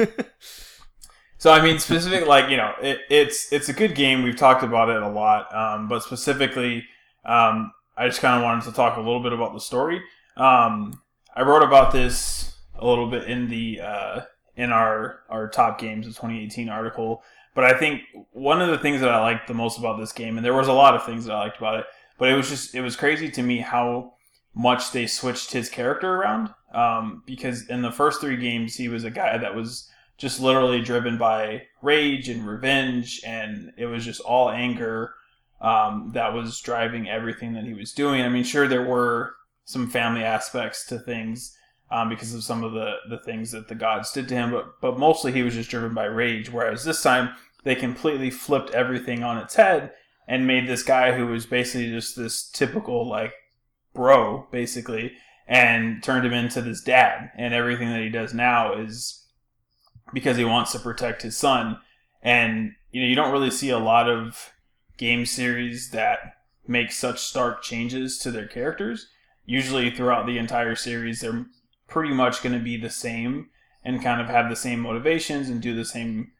[1.37, 4.23] so I mean, specific, like you know, it, it's it's a good game.
[4.23, 6.85] We've talked about it a lot, um, but specifically,
[7.25, 10.01] um, I just kind of wanted to talk a little bit about the story.
[10.35, 11.01] Um,
[11.35, 14.21] I wrote about this a little bit in the uh,
[14.55, 17.23] in our our top games of 2018 article.
[17.55, 20.37] But I think one of the things that I liked the most about this game,
[20.37, 21.85] and there was a lot of things that I liked about it,
[22.17, 24.13] but it was just it was crazy to me how
[24.55, 26.53] much they switched his character around.
[26.73, 30.81] Um, because in the first three games, he was a guy that was just literally
[30.81, 35.13] driven by rage and revenge, and it was just all anger
[35.61, 38.21] um, that was driving everything that he was doing.
[38.21, 39.35] I mean, sure, there were
[39.65, 41.57] some family aspects to things
[41.89, 44.81] um, because of some of the, the things that the gods did to him, but
[44.81, 46.51] but mostly he was just driven by rage.
[46.51, 47.29] Whereas this time
[47.63, 49.91] they completely flipped everything on its head
[50.27, 53.33] and made this guy who was basically just this typical like
[53.93, 55.13] bro, basically,
[55.47, 57.31] and turned him into this dad.
[57.37, 59.25] And everything that he does now is
[60.13, 61.79] because he wants to protect his son.
[62.21, 64.51] And you know, you don't really see a lot of
[64.97, 66.19] game series that
[66.67, 69.07] make such stark changes to their characters.
[69.45, 71.45] Usually, throughout the entire series, they're
[71.87, 73.49] pretty much going to be the same
[73.83, 76.31] and kind of have the same motivations and do the same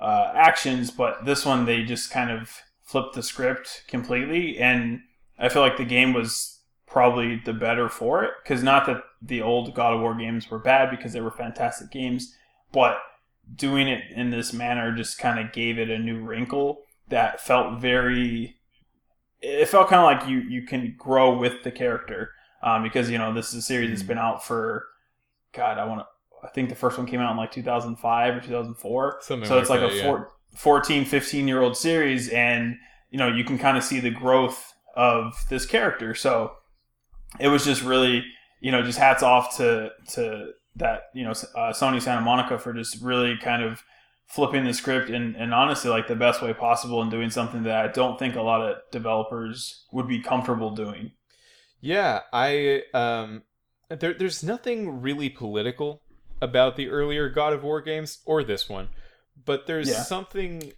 [0.00, 0.90] uh, actions.
[0.90, 5.00] But this one, they just kind of flipped the script completely, and
[5.38, 6.53] I feel like the game was
[6.86, 8.32] probably the better for it.
[8.42, 11.90] Because not that the old God of War games were bad, because they were fantastic
[11.90, 12.36] games,
[12.72, 12.98] but
[13.54, 17.80] doing it in this manner just kind of gave it a new wrinkle that felt
[17.80, 18.56] very.
[19.40, 22.30] It felt kind of like you you can grow with the character
[22.64, 24.86] um, because you know this is a series that's been out for
[25.52, 26.06] God I want to
[26.42, 29.70] I think the first one came out in like 2005 or 2004 Something so it's
[29.70, 32.76] like like a that, four, 14 15 year old series and
[33.10, 36.52] you know you can kind of see the growth of this character so
[37.40, 38.24] it was just really
[38.60, 42.72] you know just hats off to to that you know uh, Sony Santa Monica for
[42.72, 43.82] just really kind of
[44.26, 47.84] flipping the script and, and honestly like the best way possible and doing something that
[47.84, 51.12] I don't think a lot of developers would be comfortable doing.
[51.80, 53.42] Yeah, I um
[53.88, 56.00] there there's nothing really political
[56.40, 58.88] about the earlier God of War games or this one,
[59.44, 60.02] but there's Yeah.
[60.02, 60.72] something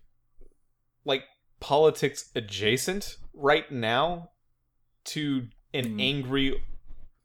[1.04, 1.22] like
[1.60, 4.30] politics adjacent right now
[5.04, 6.00] to an Mm.
[6.00, 6.62] angry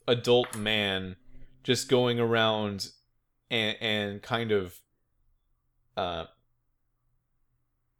[0.07, 1.15] adult man
[1.63, 2.91] just going around
[3.49, 4.79] and and kind of
[5.97, 6.25] uh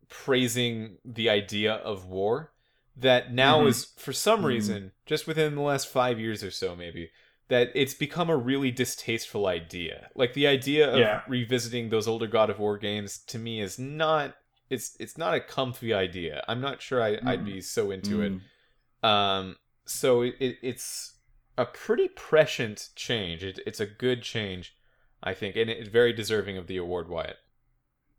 [0.09, 2.51] praising the idea of war
[2.97, 3.67] that now Mhm.
[3.69, 4.45] is for some Mhm.
[4.47, 7.11] reason just within the last 5 years or so maybe
[7.47, 11.23] that it's become a really distasteful idea like the idea of Yeah.
[11.27, 14.35] revisiting those older god of war games to me is not
[14.69, 17.45] it's it's not a comfy idea i'm not sure I, i'd Mhm.
[17.45, 19.07] be so into it Mm.
[19.07, 21.15] um, so it, it, it's
[21.57, 23.43] a pretty prescient change.
[23.43, 24.75] It, it's a good change,
[25.23, 27.37] I think, and it's very deserving of the award, Wyatt.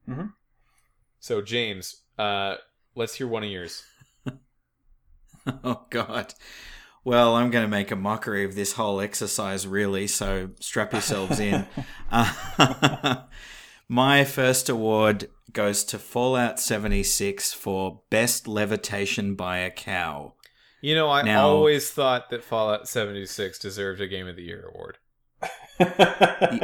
[0.08, 0.32] Mhm.
[1.20, 2.56] So James, uh,
[2.94, 3.84] let's hear one of yours.
[5.64, 6.34] Oh God.
[7.04, 10.06] Well, I'm going to make a mockery of this whole exercise, really.
[10.06, 11.66] So strap yourselves in.
[12.12, 13.22] Uh,
[13.88, 20.34] my first award goes to Fallout 76 for best levitation by a cow.
[20.82, 24.68] You know, I Now- always thought that Fallout 76 deserved a Game of the Year
[24.68, 24.98] award.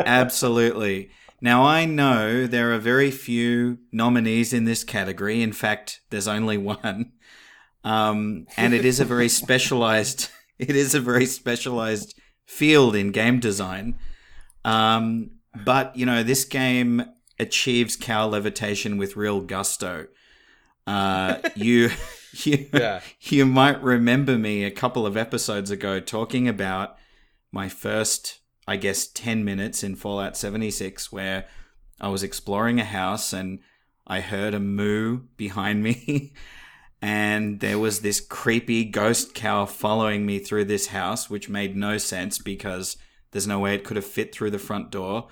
[0.07, 1.11] Absolutely.
[1.41, 5.41] Now I know there are very few nominees in this category.
[5.43, 7.13] In fact, there's only one,
[7.85, 10.31] um, and it is a very specialized.
[10.59, 13.97] It is a very specialized field in game design.
[14.65, 15.31] Um,
[15.65, 17.05] but you know, this game
[17.39, 20.09] achieves cow levitation with real gusto.
[20.89, 21.91] Uh, you,
[22.47, 23.01] you, Yeah.
[23.21, 26.97] you might remember me a couple of episodes ago talking about
[27.53, 31.47] my first I guess, 10 minutes in Fallout 76 where
[31.99, 33.61] I was exploring a house and
[34.07, 36.35] I heard a moo behind me.
[37.03, 41.97] and there was this creepy ghost cow following me through this house, which made no
[41.97, 42.99] sense because
[43.31, 45.29] there's no way it could have fit through the front door.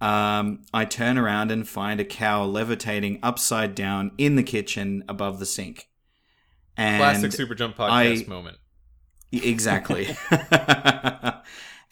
[0.00, 5.38] Um, I turn around and find a cow levitating upside down in the kitchen above
[5.38, 5.89] the sink.
[6.80, 8.56] And Classic Super Jump podcast I- moment.
[9.30, 10.16] Exactly.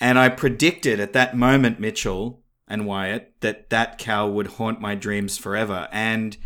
[0.01, 4.95] and I predicted at that moment, Mitchell and Wyatt, that that cow would haunt my
[4.95, 5.89] dreams forever.
[5.93, 6.39] And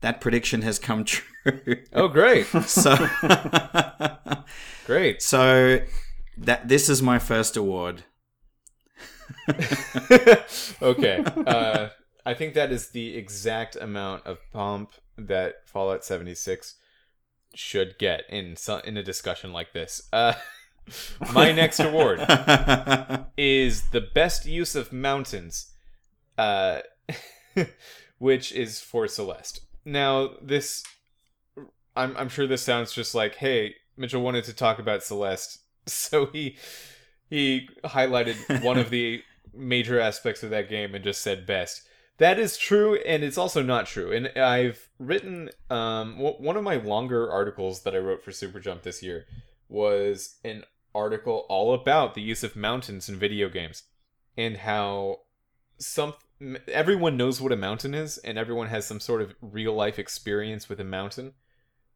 [0.00, 1.82] that prediction has come true.
[1.92, 2.94] Oh, great, so,
[4.86, 5.20] great.
[5.20, 5.80] so
[6.36, 8.04] that this is my first award.
[10.80, 11.24] okay.
[11.46, 11.88] Uh,
[12.24, 16.76] I think that is the exact amount of pomp that Fallout 76
[17.58, 20.08] should get in in a discussion like this.
[20.12, 20.34] Uh,
[21.32, 22.20] my next award
[23.36, 25.72] is the best use of mountains,
[26.38, 26.80] uh,
[28.18, 29.60] which is for Celeste.
[29.84, 30.84] Now, this,
[31.96, 36.26] I'm, I'm sure this sounds just like, hey, Mitchell wanted to talk about Celeste, so
[36.26, 36.56] he
[37.28, 39.20] he highlighted one of the
[39.52, 41.87] major aspects of that game and just said best.
[42.18, 44.12] That is true, and it's also not true.
[44.12, 48.58] And I've written um, w- one of my longer articles that I wrote for Super
[48.58, 49.26] Jump this year
[49.68, 53.84] was an article all about the use of mountains in video games
[54.36, 55.20] and how
[55.78, 56.14] some
[56.68, 60.68] everyone knows what a mountain is and everyone has some sort of real life experience
[60.68, 61.34] with a mountain.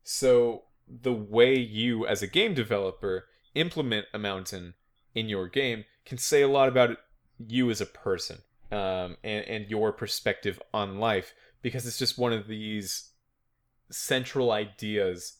[0.04, 4.74] So the way you as a game developer implement a mountain
[5.14, 6.96] in your game can say a lot about
[7.38, 8.38] you as a person
[8.72, 13.10] um, and, and your perspective on life because it's just one of these
[13.90, 15.36] central ideas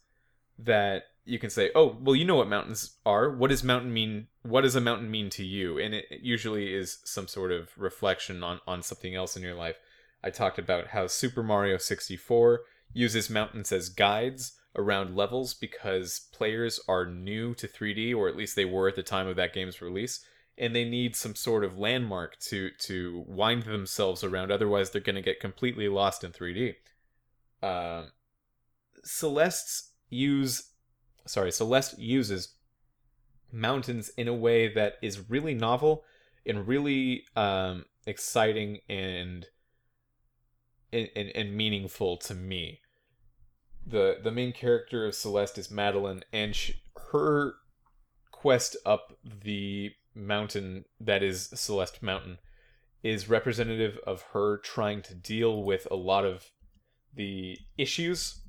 [0.59, 3.31] that you can say oh well you know what mountains are.
[3.31, 4.29] What does mountain mean?
[4.43, 5.79] What does a mountain mean to you?
[5.79, 9.77] And it usually is some sort of reflection on on something else in your life.
[10.23, 12.61] I talked about how super mario 64
[12.93, 18.57] uses mountains as guides around levels because players are new to 3d or at least
[18.57, 20.25] they were at the time of that game's release
[20.59, 25.17] and they need some sort of landmark to to wind themselves around otherwise they're going
[25.17, 26.75] to get completely lost in 3d
[27.63, 28.05] uh,
[29.05, 30.71] celeste's use
[31.27, 32.55] sorry celeste uses
[33.53, 36.05] mountains in a way that is really novel
[36.47, 39.47] and really um, exciting and,
[40.93, 42.81] and and meaningful to me.
[43.87, 46.73] The the main character of celeste is madeline and sh
[47.13, 47.55] her
[48.31, 52.39] quest up the mountain that is Celeste Mountain
[53.03, 56.51] is representative of her trying to deal with a lot of
[57.15, 58.41] the issues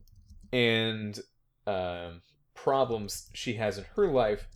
[0.52, 1.20] and
[1.66, 2.22] um,
[2.54, 4.48] problems she has in her life.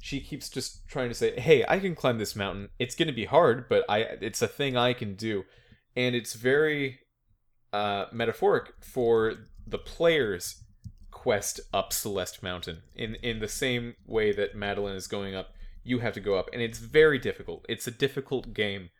[0.00, 2.68] She keeps just trying to say, "Hey, I can climb this mountain.
[2.78, 5.44] It's going to be hard, but I it's a thing I can do."
[5.96, 7.00] And it's very
[7.72, 9.34] uh, metaphoric for
[9.66, 10.62] the players
[11.10, 15.55] quest up Celeste Mountain in in the same way that Madeline is going up
[15.86, 17.64] you have to go up and it's very difficult.
[17.68, 18.90] It's a difficult game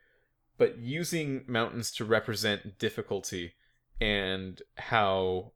[0.59, 3.55] but using mountains to represent difficulty
[4.01, 5.53] and how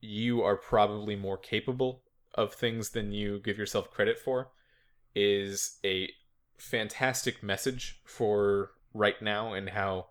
[0.00, 2.02] you are probably more capable
[2.34, 4.50] of things than you give yourself credit for
[5.14, 6.10] is a
[6.58, 10.06] fantastic message for right now and how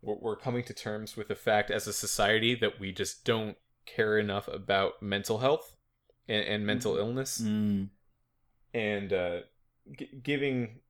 [0.00, 4.16] we're coming to terms with the fact as a society that we just don't care
[4.18, 5.76] enough about mental health
[6.28, 7.40] and, and mental illness.
[7.40, 7.88] Mm.
[8.72, 9.40] and uh,
[9.96, 10.80] g- giving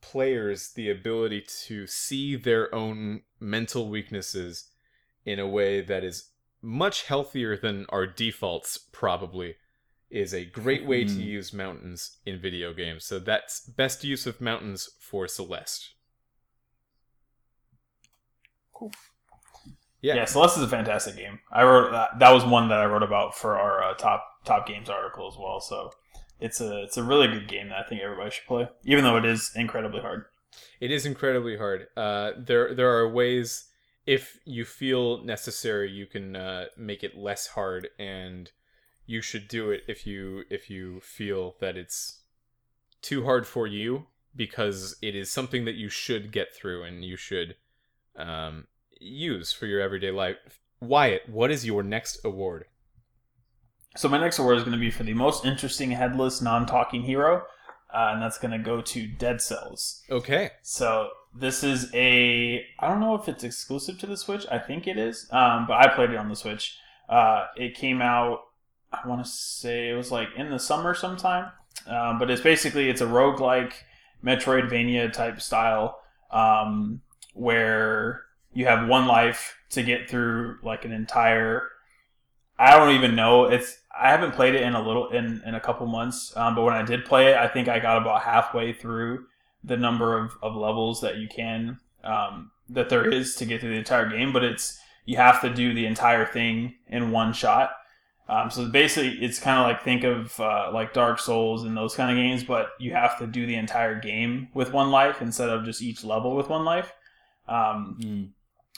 [0.00, 4.70] players the ability to see their own mental weaknesses
[5.24, 6.30] in a way that is
[6.62, 9.56] much healthier than our defaults probably
[10.10, 11.20] is a great way to Hmm.
[11.20, 15.94] use mountains in video games so that's best use of mountains for celeste
[18.72, 18.90] Cool.
[20.00, 20.24] yeah, Yeah.
[20.24, 21.40] Celeste is a fantastic game.
[21.52, 22.18] I wrote that.
[22.18, 25.36] That was one that I wrote about for our uh, top top games article as
[25.38, 25.60] well.
[25.60, 25.92] So
[26.40, 29.16] it's a it's a really good game that I think everybody should play, even though
[29.16, 30.24] it is incredibly hard.
[30.80, 31.88] It is incredibly hard.
[31.96, 33.70] Uh, there there are ways
[34.06, 38.50] if you feel necessary, you can uh, make it less hard, and
[39.06, 42.22] you should do it if you if you feel that it's
[43.02, 47.16] too hard for you because it is something that you should get through and you
[47.16, 47.56] should
[48.16, 48.66] um,
[49.00, 50.60] use for your everyday life.
[50.80, 52.66] Wyatt, what is your next award?
[53.96, 57.42] So my next award is going to be for the most interesting headless non-talking hero,
[57.92, 60.02] uh, and that's going to go to Dead Cells.
[60.10, 64.46] Okay, So this is a I don't know if it's exclusive to the Switch.
[64.50, 66.78] I think it is, um, but I played it on the Switch.
[67.08, 68.40] Uh, it came out.
[68.92, 71.50] I want to say it was like in the summer sometime.
[71.86, 73.72] Um, but it's basically it's a roguelike.
[74.24, 75.98] Metroidvania type style,
[76.30, 77.00] um,
[77.34, 78.22] where
[78.52, 81.62] you have one life to get through like an entire.
[82.58, 83.44] I don't even know.
[83.44, 86.62] It's I haven't played it in a little in in a couple months, um, but
[86.62, 89.26] when I did play it, I think I got about halfway through
[89.64, 93.70] the number of, of levels that you can um, that there is to get through
[93.70, 94.32] the entire game.
[94.32, 97.72] But it's you have to do the entire thing in one shot.
[98.28, 101.96] Um, so basically, it's kind of like think of uh, like Dark Souls and those
[101.96, 105.48] kind of games, but you have to do the entire game with one life instead
[105.48, 106.92] of just each level with one life.
[107.48, 108.28] Um, Mm.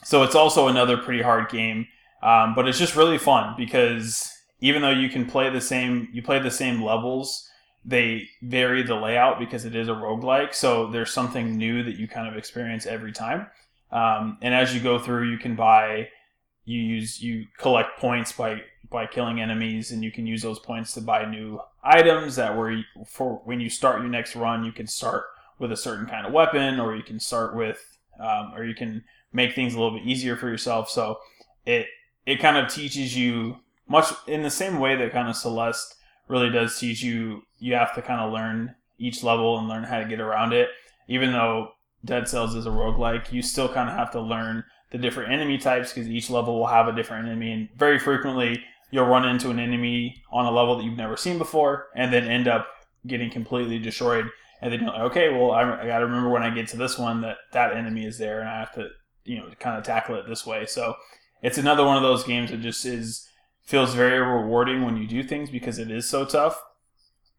[0.04, 1.86] so it's also another pretty hard game,
[2.22, 4.32] um, but it's just really fun because
[4.62, 7.50] even though you can play the same, you play the same levels,
[7.84, 10.54] they vary the layout because it is a roguelike.
[10.54, 13.48] So there's something new that you kind of experience every time.
[13.90, 16.08] Um, and as you go through, you can buy,
[16.64, 20.92] you use, you collect points by by killing enemies, and you can use those points
[20.94, 24.86] to buy new items that were for when you start your next run, you can
[24.86, 25.24] start
[25.58, 29.02] with a certain kind of weapon, or you can start with, um, or you can
[29.32, 30.88] make things a little bit easier for yourself.
[30.88, 31.18] So
[31.66, 31.86] it
[32.26, 33.56] it kind of teaches you
[33.92, 35.94] much in the same way that kind of Celeste
[36.26, 37.42] really does teach you.
[37.58, 40.70] You have to kind of learn each level and learn how to get around it.
[41.08, 41.72] Even though
[42.02, 45.58] Dead Cells is a roguelike, you still kind of have to learn the different enemy
[45.58, 49.50] types because each level will have a different enemy, and very frequently you'll run into
[49.50, 52.66] an enemy on a level that you've never seen before, and then end up
[53.06, 54.26] getting completely destroyed.
[54.62, 56.76] And then you're like, okay, well, I, I got to remember when I get to
[56.78, 58.88] this one that that enemy is there, and I have to,
[59.24, 60.64] you know, kind of tackle it this way.
[60.66, 60.94] So
[61.42, 63.28] it's another one of those games that just is
[63.72, 66.62] feels very rewarding when you do things because it is so tough.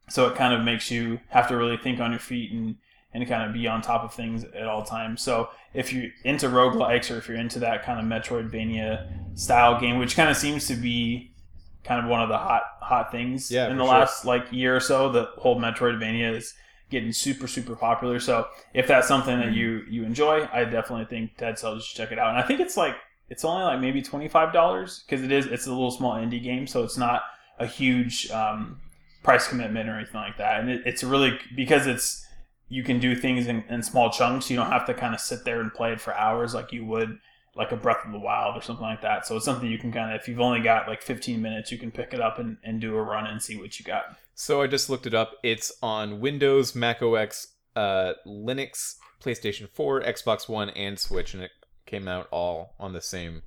[0.09, 2.75] So it kind of makes you have to really think on your feet and
[3.13, 5.21] and kind of be on top of things at all times.
[5.21, 9.99] So if you're into roguelikes or if you're into that kind of Metroidvania style game,
[9.99, 11.35] which kind of seems to be
[11.83, 13.93] kind of one of the hot hot things Yeah, in the sure.
[13.93, 16.55] last like year or so, the whole Metroidvania is
[16.89, 18.19] getting super super popular.
[18.19, 19.55] So if that's something that mm-hmm.
[19.55, 22.29] you you enjoy, I definitely think Dead Cells you should check it out.
[22.29, 22.95] And I think it's like
[23.33, 26.41] it's only like maybe twenty five dollars because it is it's a little small indie
[26.41, 27.23] game, so it's not
[27.57, 28.79] a huge um,
[29.23, 30.59] price commitment or anything like that.
[30.59, 32.23] And it, it's really because it's
[32.69, 34.51] you can do things in, in small chunks.
[34.51, 36.85] You don't have to kind of sit there and play it for hours like you
[36.85, 37.17] would
[37.55, 39.25] like a Breath of the Wild or something like that.
[39.25, 41.79] So it's something you can kind of if you've only got like fifteen minutes, you
[41.79, 44.15] can pick it up and, and do a run and see what you got.
[44.35, 45.39] So I just looked it up.
[45.41, 51.51] It's on Windows, Mac OS, uh, Linux, PlayStation 4, Xbox One, and Switch, and it
[51.93, 53.43] came out all on the same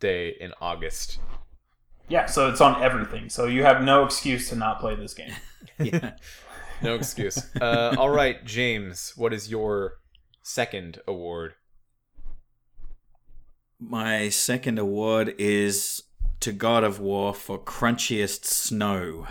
[0.00, 1.20] day in August.
[2.08, 3.28] Yeah, so it's on everything.
[3.28, 5.32] So you have no excuse to not play this game.
[5.78, 6.12] Yeah.
[6.82, 7.38] No excuse.
[7.60, 10.00] uh, all right, James, what is your
[10.42, 11.54] second award?
[13.78, 16.02] My second award is
[16.40, 19.28] to God of War for crunchiest snow.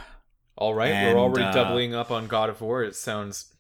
[0.56, 2.82] All right, And, we're already uh, doubling up on God of War.
[2.82, 3.53] It sounds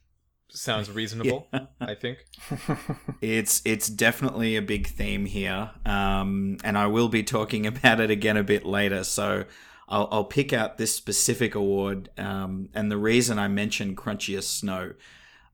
[0.53, 1.47] sounds reasonable.
[1.79, 2.19] I think.
[3.21, 8.09] It's it's definitely a big theme here, um, and I will be talking about it
[8.11, 9.03] again a bit later.
[9.05, 9.45] So
[9.87, 14.93] I'll, I'll pick out this specific award, um, and the reason I mentioned crunchiest snow,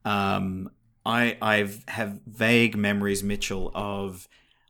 [0.04, 0.72] um,
[1.06, 4.28] I I've have vague memories, Mitchell, of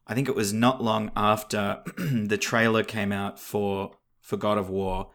[0.07, 4.69] I think it was not long after the trailer came out for for God of
[4.69, 5.11] War.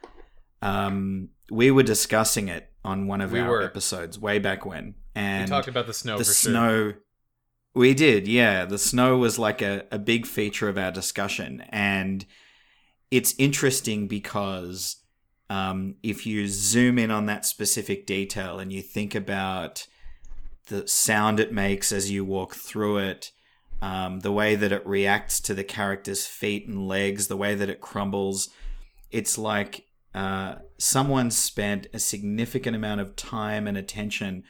[0.62, 3.62] Um, we were discussing it on one of We our were.
[3.62, 6.94] episodes way back when, and we talked about the snow the snow
[7.74, 8.64] we did yeah.
[8.64, 11.64] The snow was like a, a big feature of our discussion.
[11.70, 12.24] And
[13.10, 14.96] it's interesting because
[15.50, 19.86] um, if you zoom in on that specific detail and you think about
[20.68, 23.32] the sound it makes as you walk through it
[23.82, 27.68] um, the way that it reacts to the character's feet and legs the way that
[27.68, 28.48] it crumbles
[29.10, 29.84] it's like
[30.14, 34.42] uh, someone spent a significant amount of time and attention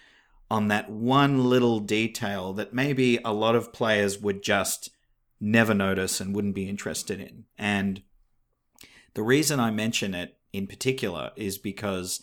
[0.51, 4.91] on that one little detail that maybe a lot of players would just
[5.41, 7.45] never notice and wouldn't be interested in.
[7.59, 8.03] And
[9.15, 12.23] the reason I mention it in particular is because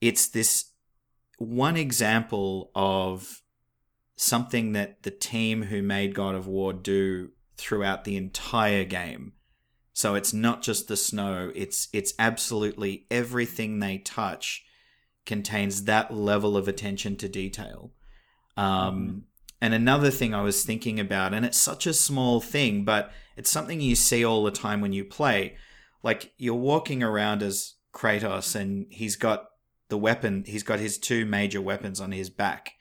[0.00, 0.70] it's this
[1.38, 3.42] one example of
[4.16, 9.32] something that the team who made God of War do throughout the entire game.
[9.92, 14.64] So it's not just the snow, it's it's absolutely everything they touch
[15.26, 17.92] contains that level of attention to detail.
[18.56, 19.24] Um,
[19.60, 23.50] And another thing I was thinking about, and it's such a small thing, but it's
[23.50, 25.56] something you see all the time when you play.
[26.02, 29.46] Like you're walking around as Kratos, and he's got
[29.88, 32.72] the weapon, he's got his two major weapons on his back.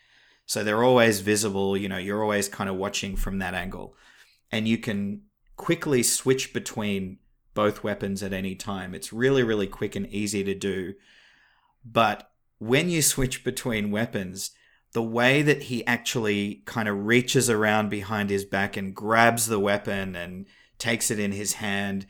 [0.45, 3.95] So they're always visible, you know, you're always kind of watching from that angle.
[4.51, 5.21] And you can
[5.55, 7.19] quickly switch between
[7.53, 8.93] both weapons at any time.
[8.93, 10.95] It's really, really quick and easy to do.
[11.85, 12.29] But
[12.67, 14.51] when you switch between weapons,
[14.93, 19.59] the way that he actually kind of reaches around behind his back and grabs the
[19.59, 20.45] weapon and
[20.77, 22.05] takes it in his hand,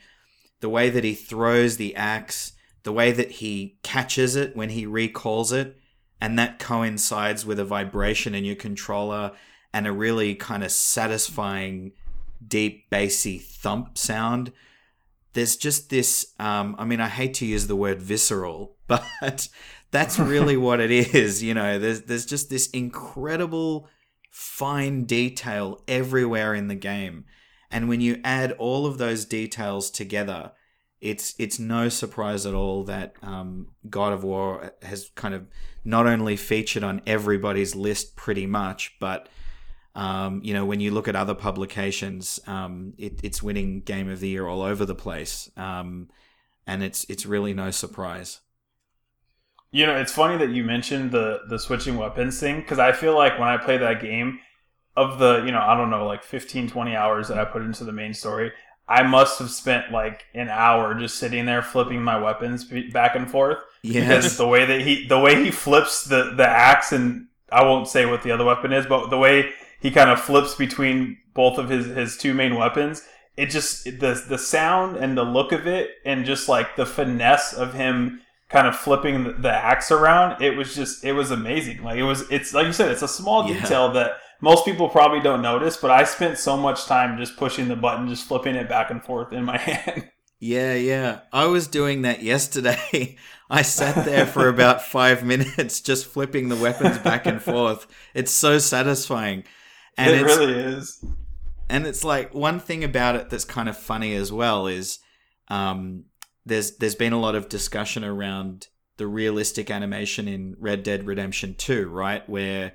[0.60, 2.52] the way that he throws the axe,
[2.84, 5.76] the way that he catches it when he recalls it,
[6.20, 9.32] and that coincides with a vibration in your controller
[9.72, 11.90] and a really kind of satisfying,
[12.46, 14.52] deep, bassy thump sound.
[15.32, 16.32] There's just this.
[16.38, 19.48] Um, I mean, I hate to use the word visceral, but
[19.94, 21.42] that's really what it is.
[21.42, 23.88] You know, there's there's just this incredible
[24.30, 27.24] fine detail everywhere in the game.
[27.70, 30.52] And when you add all of those details together,
[31.00, 35.46] it's it's no surprise at all that um, God of War has kind of
[35.84, 39.28] not only featured on everybody's list pretty much, but
[39.94, 44.18] um, you know when you look at other publications, um, it, it's winning Game of
[44.18, 46.08] the Year all over the place, um,
[46.66, 48.40] and it's it's really no surprise.
[49.74, 53.14] You know, it's funny that you mentioned the the switching weapons thing because I feel
[53.14, 54.38] like when I play that game,
[54.96, 57.84] of the you know I don't know like 15, 20 hours that I put into
[57.84, 58.52] the main story,
[58.88, 63.30] I must have spent like an hour just sitting there flipping my weapons back and
[63.30, 63.58] forth.
[63.82, 64.06] Yes.
[64.06, 67.88] Because the way that he the way he flips the the axe and I won't
[67.88, 69.50] say what the other weapon is, but the way
[69.80, 73.02] he kind of flips between both of his his two main weapons,
[73.36, 77.52] it just the the sound and the look of it and just like the finesse
[77.52, 78.20] of him
[78.54, 81.82] kind of flipping the, the axe around, it was just it was amazing.
[81.82, 83.60] Like it was it's like you said, it's a small Yeah.
[83.60, 87.66] detail that most people probably don't notice, but I spent so much time just pushing
[87.68, 90.10] the button, just flipping it back and forth in my hand.
[90.40, 91.20] Yeah, yeah.
[91.32, 93.16] I was doing that yesterday.
[93.50, 97.86] I sat there for about five minutes just flipping the weapons back and forth.
[98.14, 99.44] It's so satisfying.
[99.98, 101.02] And it really is.
[101.70, 104.98] and it's like one thing about it that's kind of funny as well is
[105.48, 106.04] um,
[106.46, 111.54] there's there's been a lot of discussion around the realistic animation in Red Dead Redemption
[111.56, 112.28] 2, right?
[112.28, 112.72] Where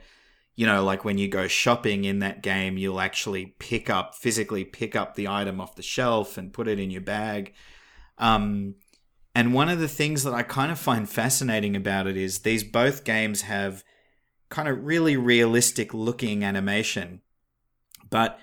[0.55, 4.65] you know, like when you go shopping in that game, you'll actually pick up physically
[4.65, 7.53] pick up the item off the shelf and put it in your bag.
[8.17, 8.75] Um,
[9.33, 12.65] and one of the things that I kind of find fascinating about it is these
[12.65, 13.85] both games have
[14.49, 17.21] kind of really realistic looking animation,
[18.09, 18.39] but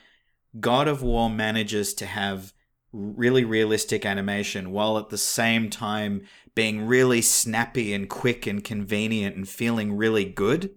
[0.58, 2.54] God of War manages to have
[2.96, 6.22] really realistic animation while at the same time
[6.54, 10.70] being really snappy and quick and convenient and feeling really good.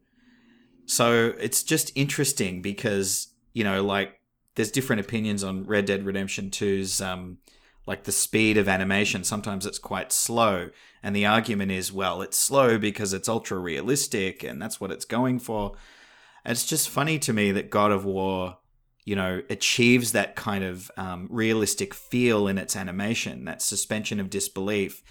[0.85, 4.19] So it's just interesting because, you know, like
[4.55, 7.37] there's different opinions on Red Dead Redemption 2's um
[7.85, 9.23] like the speed of animation.
[9.23, 10.69] Sometimes it's quite slow.
[11.01, 15.05] And the argument is, well, it's slow because it's ultra realistic and that's what it's
[15.05, 15.71] going for.
[16.45, 18.57] It's just funny to me that God of War,
[19.05, 24.29] you know, achieves that kind of um, realistic feel in its animation, that suspension of
[24.29, 25.03] disbelief.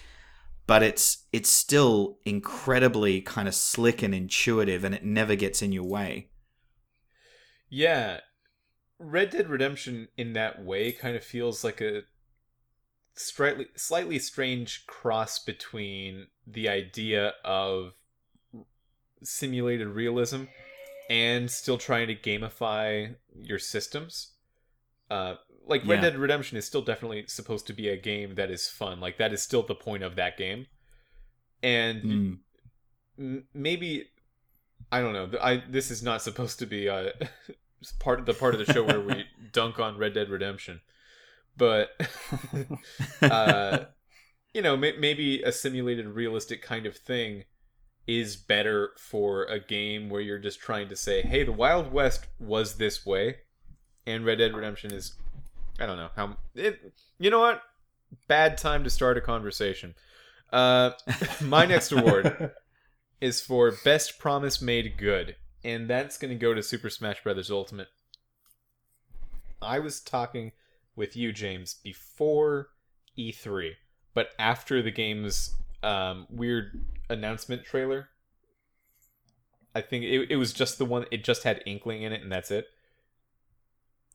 [0.66, 5.72] But it's it's still incredibly kind of slick and intuitive, and it never gets in
[5.72, 6.28] your way.
[7.70, 8.20] Yeah.
[8.99, 12.03] Red Dead Redemption in that way kind of feels like a
[13.14, 17.93] slightly slightly strange cross between the idea of
[19.22, 20.45] simulated realism
[21.09, 24.32] and still trying to gamify your systems.
[25.11, 25.36] Uh,
[25.66, 26.11] like Red Yeah.
[26.11, 29.00] Dead Redemption is still definitely supposed to be a game that is fun.
[29.00, 30.66] Like that is still the point of that game.
[31.62, 32.38] And Mm.
[33.18, 34.11] m- maybe
[34.92, 35.38] I don't know.
[35.40, 37.11] I this is not supposed to be uh
[38.00, 40.80] part of the part of the show where we dunk on Red Dead Redemption,
[41.56, 41.90] but
[43.22, 43.84] uh,
[44.54, 47.44] you know, may- maybe a simulated realistic kind of thing
[48.09, 52.26] is better for a game where you're just trying to say, "Hey, the Wild West
[52.40, 53.40] was this way,"
[54.06, 55.12] and Red Dead Redemption is,
[55.78, 56.36] I don't know how.
[56.54, 57.62] It, you know what?
[58.26, 59.94] Bad time to start a conversation.
[60.50, 60.92] Uh,
[61.42, 62.52] my next award
[63.20, 67.50] is for Best Promise Made Good, and that's going to go to Super Smash Bros.
[67.50, 67.88] Ultimate.
[69.61, 70.52] I was talking
[70.96, 72.70] with you, James, before
[73.18, 73.72] E3,
[74.14, 78.09] but after the game's um, weird announcement trailer.
[79.74, 82.33] I think it, it was just the one, it just had Inkling in it, and
[82.33, 82.66] that's it.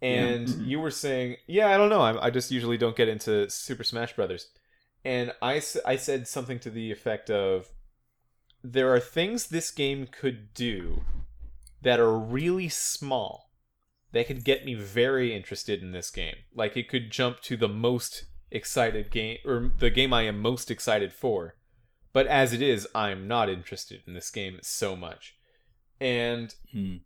[0.01, 0.68] And Mhm.
[0.68, 2.01] you were saying, yeah, I don't know.
[2.01, 4.49] I, I just usually don't get into Super Smash Brothers.
[5.05, 7.70] And I, I said something to the effect of
[8.64, 11.03] there are things this game could do
[11.82, 13.51] that are really small
[14.14, 16.36] that could get me very interested in this game.
[16.55, 20.71] Like it could jump to the most excited game or the game I am most
[20.71, 21.55] excited for.
[22.13, 25.35] But as it is, I'm not interested in this game so much.
[25.99, 26.97] And Hmm.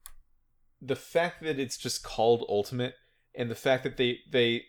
[0.82, 2.96] the fact that it's just called Ultimate
[3.34, 4.64] and the fact that they they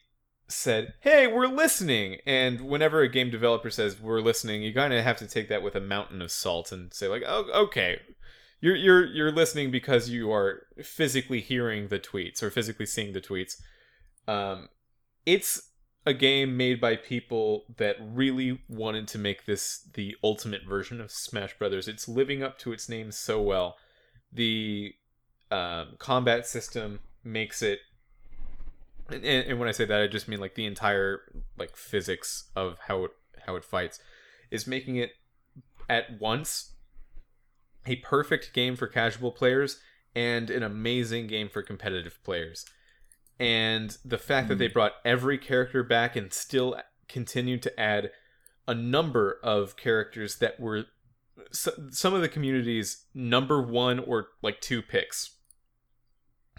[0.48, 5.04] said, "Hey, we're listening." And whenever a game developer says we're listening, you kind of
[5.04, 8.00] have to take that with a mountain of salt and say like, "Oh, okay.
[8.60, 13.20] you're you're you're listening because you are physically hearing the tweets or physically seeing the
[13.20, 13.54] tweets.
[14.26, 14.68] Um,
[15.26, 15.67] it's
[16.08, 21.10] a game made by people that really wanted to make this the ultimate version of
[21.10, 21.86] Smash Brothers.
[21.86, 23.76] It's living up to its name so well.
[24.32, 24.94] The
[25.50, 27.80] um, combat system makes it,
[29.10, 31.20] and, and when I say that, I just mean like the entire
[31.58, 33.10] like physics of how it
[33.46, 34.00] how it fights
[34.50, 35.10] is making it
[35.90, 36.72] at once
[37.86, 39.78] a perfect game for casual players
[40.14, 42.64] and an amazing game for competitive players
[43.38, 44.72] and the fact that they hmm.
[44.72, 46.76] brought every character back and still
[47.08, 48.10] continued to add
[48.66, 50.84] a number of characters that were
[51.52, 55.36] some of the community's number one or like two picks.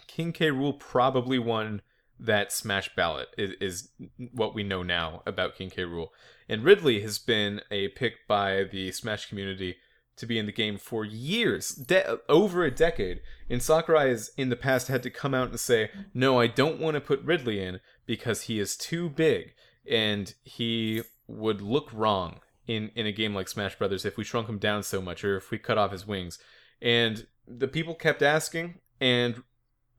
[0.07, 0.49] King K.
[0.49, 1.81] Rool probably won
[2.19, 3.89] that Smash ballot is, is
[4.33, 5.83] what we know now about King K.
[5.83, 6.07] Rool,
[6.47, 9.77] And Ridley has been a pick by the Smash community
[10.19, 13.21] to be in the game for years, de- over a decade.
[13.49, 16.79] And Sakurai has in the past had to come out and say, "No, I don't
[16.79, 19.53] want to put Ridley in because he is too big
[19.89, 24.47] and he would look wrong in in a game like Smash Brothers if we shrunk
[24.47, 26.39] him down so much or if we cut off his wings."
[26.81, 29.43] And the people kept asking and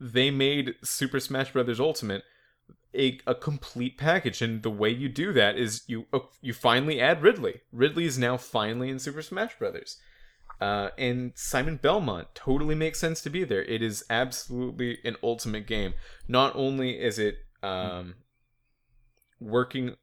[0.00, 2.22] they made Super Smash Brothers Ultimate
[2.94, 7.00] a, a complete package and the way you do that is you oh, you finally
[7.00, 7.60] add Ridley.
[7.72, 9.96] Ridley is now finally in Super Smash Brothers.
[10.60, 13.62] Uh, and Simon Belmont totally makes sense to be there.
[13.62, 15.94] It is absolutely an ultimate game.
[16.28, 18.16] Not only is it um,
[19.40, 19.96] working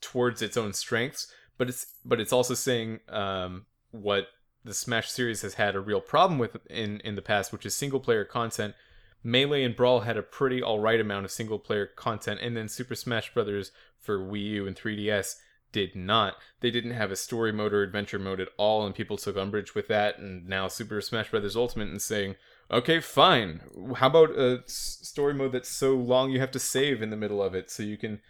[0.00, 4.28] towards its own strengths, but it's but it's also saying um, what
[4.64, 7.74] the Smash series has had a real problem with in in the past, which is
[7.74, 8.74] single player content.
[9.22, 12.94] Melee and Brawl had a pretty alright amount of single player content, and then Super
[12.94, 13.72] Smash Bros.
[13.98, 15.36] for Wii U and 3DS
[15.72, 16.36] did not.
[16.60, 19.74] They didn't have a story mode or adventure mode at all, and people took umbrage
[19.74, 20.18] with that.
[20.18, 21.56] And now Super Smash Bros.
[21.56, 22.36] Ultimate and saying,
[22.70, 23.60] okay, fine.
[23.96, 27.42] How about a story mode that's so long you have to save in the middle
[27.42, 28.20] of it so you can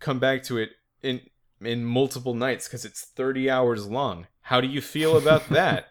[0.00, 0.70] come back to it
[1.02, 1.20] in
[1.60, 4.28] in multiple nights because it's 30 hours long.
[4.42, 5.88] How do you feel about that?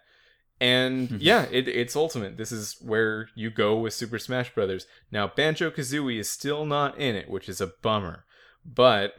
[0.59, 1.17] and hmm.
[1.19, 2.37] yeah, it, it's ultimate.
[2.37, 4.87] This is where you go with Super Smash Brothers.
[5.11, 8.25] Now, Banjo Kazooie is still not in it, which is a bummer
[8.67, 9.13] but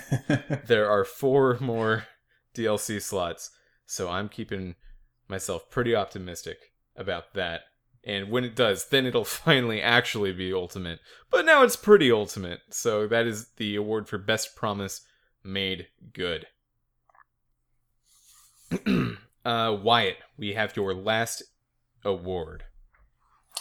[0.66, 2.04] there are four more
[2.54, 3.50] DLC slots,
[3.86, 4.74] so I'm keeping
[5.28, 6.58] myself pretty optimistic
[6.94, 7.62] about that.
[8.04, 11.00] And when it does, then it'll finally actually be ultimate.
[11.30, 15.00] But now it's pretty ultimate, so that is the award for best promise
[15.42, 16.46] made good.
[19.44, 21.42] uh, Wyatt, we have your last
[22.04, 22.64] award.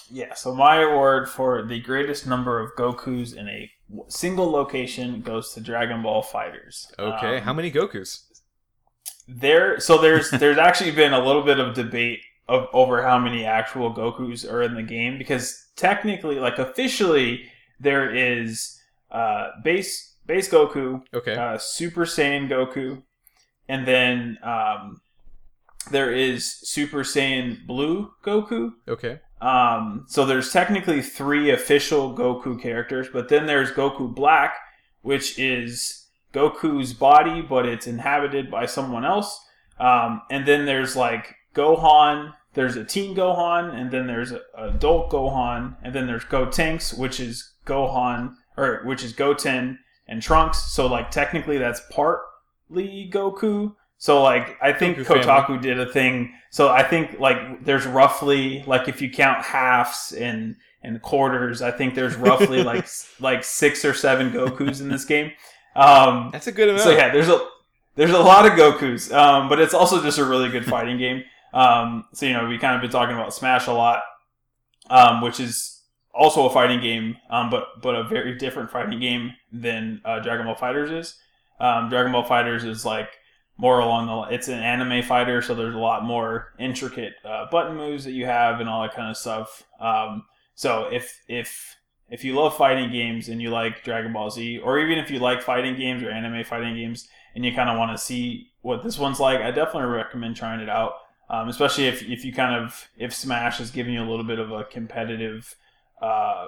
[0.10, 3.72] Yeah, so my award for the greatest number of Gokus in a
[4.08, 6.98] single location goes to Dragon Ball FighterZ.
[7.00, 8.26] Okay, um, how many Gokus?
[9.28, 13.46] There, so there's there's actually been a little bit of debate of, over how many
[13.46, 18.80] actual Gokus are in the game because technically, like officially, there is
[19.12, 23.02] uh, base base Goku, okay, uh, Super Saiyan Goku,
[23.68, 25.02] and then um,
[25.90, 28.72] there is Super Saiyan Blue Goku.
[28.88, 29.20] Okay.
[29.42, 34.56] Um, so there's technically three official Goku characters, but then there's Goku Black,
[35.02, 39.44] which is Goku's body, but it's inhabited by someone else.
[39.80, 45.10] Um, and then there's like Gohan, there's a Teen Gohan, and then there's a adult
[45.10, 50.72] Gohan, and then there's Gotenks, which is Gohan, or which is Goten and Trunks.
[50.72, 56.34] So like technically that's partly Goku, so like I think Goku Kotaku did a thing.
[56.50, 61.70] So I think like there's roughly like if you count halves and and quarters, I
[61.70, 62.88] think there's roughly like
[63.20, 65.34] like six or seven Gokus in this game.
[65.76, 66.82] Um, That's a good amount.
[66.82, 67.46] So yeah, there's a
[67.94, 71.24] there's a lot of Gokus, um, but it's also just a really good fighting game.
[71.54, 74.02] Um, so you know we kind of been talking about Smash a lot,
[74.90, 75.80] um, which is
[76.12, 80.48] also a fighting game, um, but but a very different fighting game than uh, Dragon
[80.48, 81.20] Ball FighterZ is.
[81.60, 83.10] Um, Dragon Ball FighterZ is like
[83.62, 87.78] more along the it's an anime fighter so there's a lot more intricate uh, button
[87.78, 89.64] moves that you have and all that kind of stuff.
[89.80, 91.76] Um, so if if
[92.10, 95.20] if you love fighting games and you like dragon ball z or even if you
[95.20, 98.84] like fighting games or anime fighting games and you kind of want to see what
[98.84, 100.94] this one's like i definitely recommend trying it out.
[101.30, 104.40] Um, especially if, if you kind of if smash is giving you a little bit
[104.40, 105.56] of a competitive
[106.02, 106.48] uh,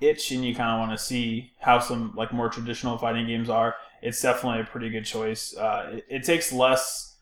[0.00, 3.48] itch and you kind of want to see how some like more traditional fighting games
[3.48, 5.56] are it's definitely a pretty good choice.
[5.56, 7.18] Uh, it, it, takes less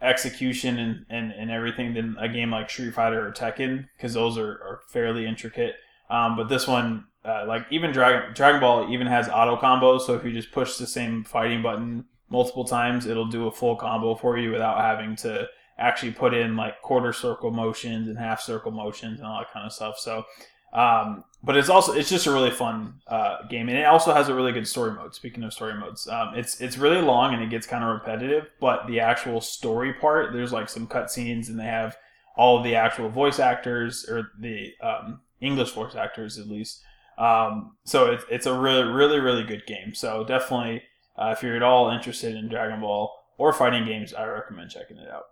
[0.00, 4.36] execution and, and, and everything than a game like Street Fighter or Tekken because those
[4.36, 5.74] are, are fairly intricate.
[6.10, 10.02] Um, but this one, uh, like even Dragon Dragon Ball, even has auto combos.
[10.02, 13.76] So if you just push the same fighting button multiple times, it'll do a full
[13.76, 15.48] combo for you without having to
[15.78, 19.66] actually put in like quarter circle motions and half circle motions and all that kind
[19.66, 19.98] of stuff.
[19.98, 20.24] So,
[20.72, 24.28] um, but it's also it's just a really fun uh, game, and it also has
[24.28, 25.14] a really good story mode.
[25.14, 28.48] Speaking of story modes, um, it's it's really long and it gets kind of repetitive,
[28.60, 31.96] but the actual story part, there's like some cutscenes, and they have
[32.36, 36.82] all of the actual voice actors or the um, English voice actors at least.
[37.18, 39.94] Um, so it's it's a really really really good game.
[39.94, 40.82] So definitely,
[41.16, 44.96] uh, if you're at all interested in Dragon Ball or fighting games, I recommend checking
[44.96, 45.24] it out.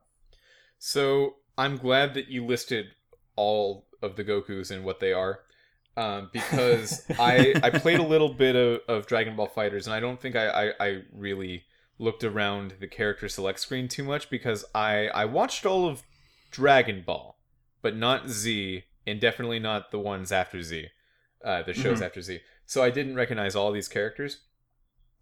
[0.79, 2.87] So I'm glad that you listed
[3.37, 5.41] all of the Gokus and what they are.
[5.97, 10.01] Um, because I I played a little bit of, of Dragon Ball FighterZ and I
[10.01, 11.65] don't think I, I, I really
[11.99, 16.03] looked around the character select screen too much because I, I watched all of
[16.51, 17.37] Dragon Ball,
[17.83, 20.87] but not Z, and definitely not the ones after Z,
[21.45, 22.07] uh, the shows Mhm.
[22.07, 22.41] after Z.
[22.67, 24.39] So I didn't recognize all these characters.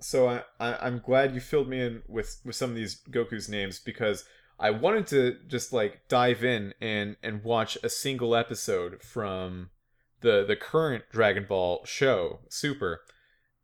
[0.01, 3.49] So I, I I'm glad you filled me in with with some of these Goku's
[3.49, 4.24] names because
[4.61, 9.70] I wanted to just like dive in and and watch a single episode from
[10.20, 13.00] the the current Dragon Ball show Super.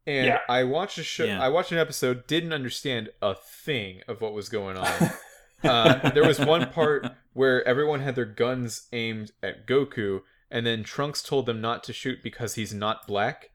[0.07, 0.41] And Yeah.
[0.49, 1.25] I watched a show.
[1.25, 1.43] Yeah.
[1.43, 2.27] I watched an episode.
[2.27, 5.11] Didn't understand a thing of what was going on.
[5.63, 10.21] Uh, there was one part where everyone had their guns aimed at Goku,
[10.51, 13.49] and then Trunks told them not to shoot because he's not black.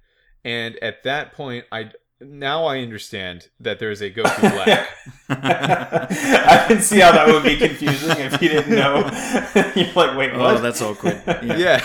[0.43, 1.91] And at that point, I
[2.22, 4.89] now I understand that there is a Goku black.
[5.30, 8.97] I can see how that would be confusing if you didn't know.
[9.76, 10.57] You're like, wait, what?
[10.57, 11.22] oh, that's awkward.
[11.26, 11.57] Yeah.
[11.57, 11.82] yeah.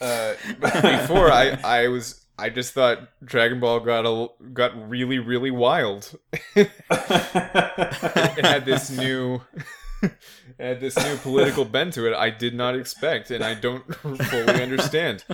[0.00, 5.50] uh, before I, I was, I just thought Dragon Ball got a, got really, really
[5.50, 6.14] wild.
[6.54, 6.70] it
[8.44, 9.40] had this new,
[10.02, 10.12] it
[10.58, 12.14] had this new political bent to it.
[12.14, 15.24] I did not expect, and I don't fully understand.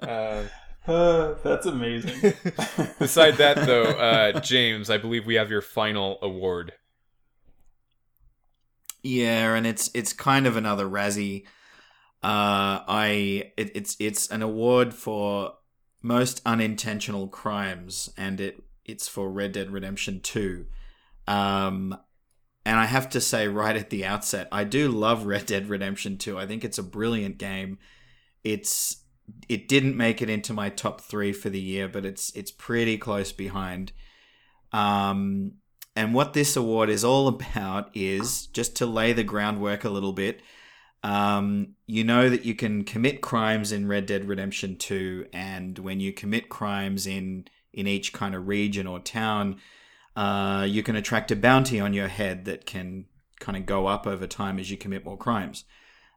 [0.00, 0.44] Uh,
[0.86, 2.34] Uh, that's amazing.
[2.98, 6.72] beside that, though, uh, James, I believe we have your final award.
[9.02, 11.44] Yeah, and it's it's kind of another Razzie.
[12.22, 15.54] Uh, I it, it's it's an award for
[16.00, 20.66] most unintentional crimes, and it it's for Red Dead Redemption Two.
[21.26, 21.94] Um,
[22.64, 26.16] and I have to say right at the outset, I do love Red Dead Redemption
[26.16, 26.38] Two.
[26.38, 27.78] I think it's a brilliant game.
[28.42, 29.03] It's
[29.48, 32.98] it didn't make it into my top three for the year, but it's it's pretty
[32.98, 33.92] close behind.
[34.72, 35.52] Um,
[35.96, 40.12] and what this award is all about is just to lay the groundwork a little
[40.12, 40.40] bit.
[41.02, 46.00] Um, you know that you can commit crimes in Red Dead Redemption 2, and when
[46.00, 49.56] you commit crimes in in each kind of region or town,
[50.16, 53.06] uh, you can attract a bounty on your head that can
[53.40, 55.64] kind of go up over time as you commit more crimes.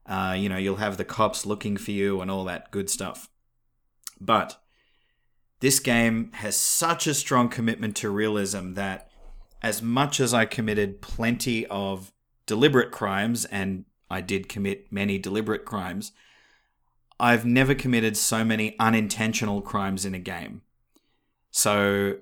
[0.08, 3.30] Uh, you know, you'll have the cops looking for you and all that good stuff.
[4.20, 4.58] But
[5.60, 9.10] this game has such a strong commitment to realism that
[9.62, 12.12] as much as I committed plenty of
[12.46, 16.12] deliberate crimes, and I did commit many deliberate crimes,
[17.20, 20.62] I've never committed so many unintentional crimes in a game.
[21.52, 22.18] So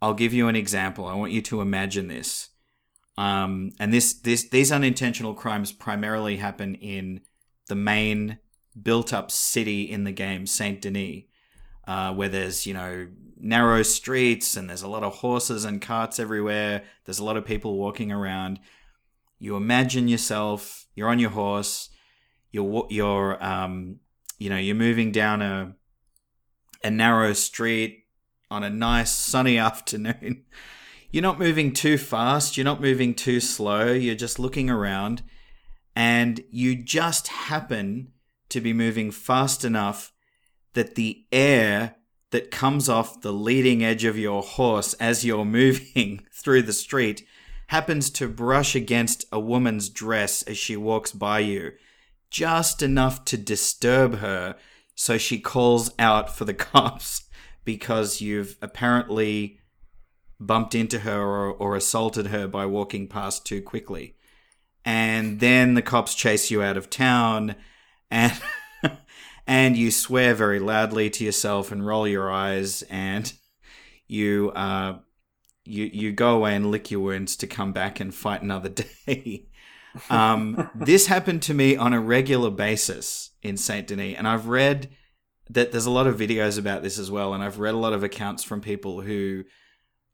[0.00, 1.06] I'll give you an example.
[1.06, 2.49] I want you to imagine this.
[3.18, 7.20] Um, and this, this, these unintentional crimes primarily happen in
[7.68, 8.38] the main
[8.80, 11.24] built-up city in the game, Saint Denis,
[11.86, 13.08] uh, where there's you know
[13.38, 16.84] narrow streets and there's a lot of horses and carts everywhere.
[17.04, 18.60] There's a lot of people walking around.
[19.38, 21.88] You imagine yourself, you're on your horse,
[22.52, 23.96] you're you're um,
[24.38, 25.74] you know you're moving down a
[26.84, 28.04] a narrow street
[28.50, 30.44] on a nice sunny afternoon.
[31.10, 35.22] You're not moving too fast, you're not moving too slow, you're just looking around
[35.96, 38.12] and you just happen
[38.48, 40.12] to be moving fast enough
[40.74, 41.96] that the air
[42.30, 47.26] that comes off the leading edge of your horse as you're moving through the street
[47.68, 51.72] happens to brush against a woman's dress as she walks by you,
[52.30, 54.56] just enough to disturb her
[54.94, 57.24] so she calls out for the cops
[57.64, 59.59] because you've apparently
[60.40, 64.16] bumped into her or, or assaulted her by walking past too quickly.
[64.84, 67.54] And then the cops chase you out of town
[68.10, 68.32] and
[69.46, 73.32] and you swear very loudly to yourself and roll your eyes and
[74.08, 74.96] you uh
[75.64, 78.68] you you go away and lick your wounds to come back and fight another
[79.06, 79.46] day.
[80.08, 84.90] um, this happened to me on a regular basis in Saint Denis, and I've read
[85.50, 87.92] that there's a lot of videos about this as well, and I've read a lot
[87.92, 89.44] of accounts from people who,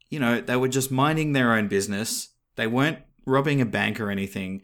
[0.08, 2.28] you know, they were just minding their own business.
[2.56, 4.62] They weren't robbing a bank or anything,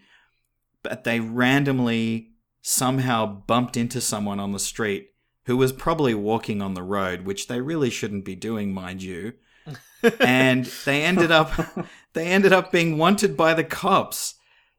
[0.83, 2.31] but they randomly
[2.63, 5.09] somehow bumped into someone on the street
[5.47, 9.33] who was probably walking on the road, which they really shouldn't be doing, mind you.
[10.21, 11.53] and they ended up
[12.13, 14.35] they ended up being wanted by the cops.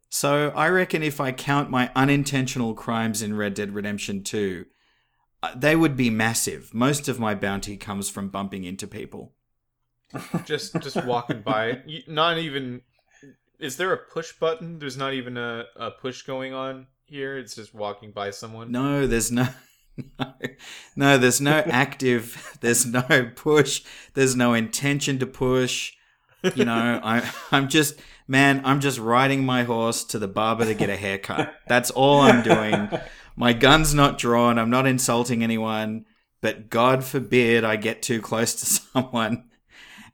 [0.10, 4.66] So I reckon if I count my unintentional crimes in Red Dead Redemption 2,
[5.42, 6.72] uh, they would be massive.
[6.74, 9.34] Most of my bounty comes from bumping into people.
[10.46, 11.82] Just just walking by.
[12.08, 12.82] Not even.
[13.60, 14.80] Is there a push button?
[14.80, 17.38] There's not even a, a push going on here.
[17.38, 18.72] It's just walking by someone.
[18.72, 19.48] No, there's no
[20.20, 20.34] no,
[20.96, 23.84] no there's no active, there's no push,
[24.14, 25.94] there's no intention to push.
[26.56, 30.74] You know, I I'm just man, I'm just riding my horse to the barber to
[30.74, 31.54] get a haircut.
[31.68, 32.90] That's all I'm doing.
[33.36, 36.06] My gun's not drawn, I'm not insulting anyone,
[36.42, 39.46] but God forbid I get too close to someone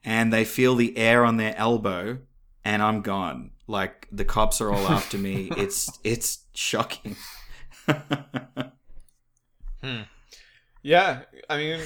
[0.04, 2.20] and they feel the air on their elbow
[2.64, 3.52] and I'm gone.
[3.68, 5.52] Like the cops are all after me.
[5.58, 7.16] It's it's shocking.
[9.82, 10.02] Hmm.
[10.82, 11.80] Yeah, I mean,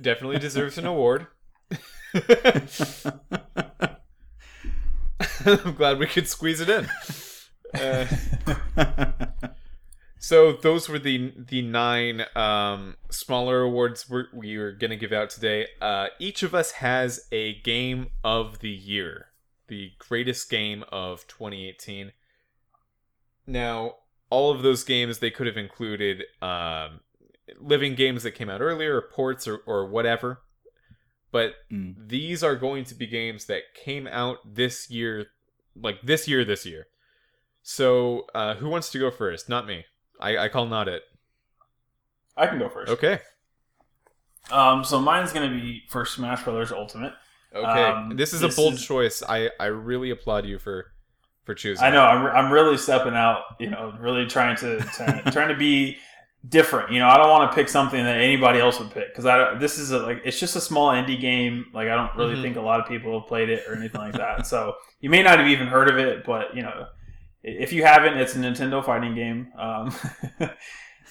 [0.00, 1.26] definitely deserves an award.
[5.46, 6.88] I'm glad we could squeeze it in.
[7.74, 8.06] Uh,
[10.22, 15.30] so those were the the nine um, smaller awards we're, we were gonna give out
[15.30, 15.66] today.
[15.80, 19.28] Uh, each of us has a game of the year,
[19.68, 22.12] the greatest game of 2018.
[23.46, 23.94] Now,
[24.28, 27.00] all of those games they could have included um,
[27.58, 30.42] living games that came out earlier, or ports, or, or whatever.
[31.32, 31.94] But Mm.
[32.08, 35.26] these are going to be games that came out this year,
[35.74, 36.86] like this year, this year.
[37.62, 39.48] So, uh, who wants to go first?
[39.48, 39.84] Not me.
[40.20, 41.02] I, I call not it.
[42.36, 42.92] I can go first.
[42.92, 43.18] Okay.
[44.50, 47.12] Um, so mine's gonna be for Smash Brothers Ultimate.
[47.54, 47.82] Okay.
[47.84, 49.22] Um, this is this a bold is- choice.
[49.28, 50.92] I, I really applaud you for
[51.44, 51.84] for choosing.
[51.84, 52.02] I know.
[52.04, 53.42] I'm, I'm really stepping out.
[53.58, 55.98] You know, really trying to, to trying to be
[56.48, 56.90] different.
[56.90, 59.54] You know, I don't want to pick something that anybody else would pick because I
[59.58, 61.66] this is a, like it's just a small indie game.
[61.74, 62.42] Like I don't really Mhm.
[62.42, 64.46] think a lot of people have played it or anything like that.
[64.46, 66.86] So you may not have even heard of it, but you know,
[67.42, 69.52] if you haven't, it's a Nintendo fighting game.
[69.58, 69.94] Um,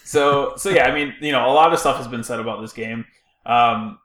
[0.03, 2.61] so so yeah, I mean, you know, a lot of stuff has been said about
[2.61, 3.05] this game.
[3.45, 3.99] Um,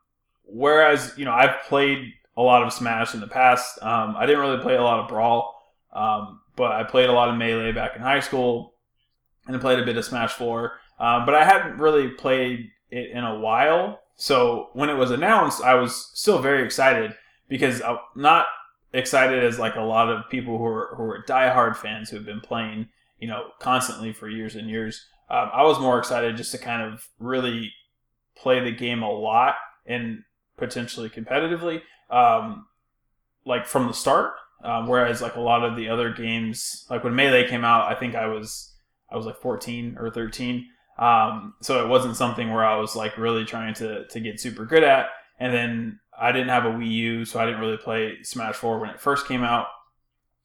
[0.45, 3.83] whereas you know, I've played a lot of Smash in the past.
[3.83, 5.53] Um, I didn't really play a lot of Brawl.
[5.93, 8.75] Um, but I played a lot of Melee back in high school,
[9.47, 10.73] and I played a bit of Smash Four.
[10.99, 14.01] Um, but I hadn't really played it in a while.
[14.17, 17.15] So when it was announced, I was still very excited
[17.49, 18.47] because I'm not
[18.95, 22.25] excited as like a lot of people who are who are diehard fans who have
[22.25, 22.89] been playing,
[23.19, 25.05] you know, constantly for years and years.
[25.29, 27.73] Um, I was more excited just to kind of really
[28.37, 30.23] play the game a lot and
[30.57, 32.67] potentially competitively, um,
[33.45, 34.35] like from the start.
[34.63, 37.99] Um, whereas like a lot of the other games, like when Melee came out, I
[37.99, 38.73] think I was
[39.11, 40.67] I was like 14 or 13.
[40.99, 44.65] Um, so it wasn't something where I was like really trying to to get super
[44.65, 45.09] good at.
[45.39, 48.79] And then I didn't have a Wii U, so I didn't really play Smash 4
[48.79, 49.67] when it first came out.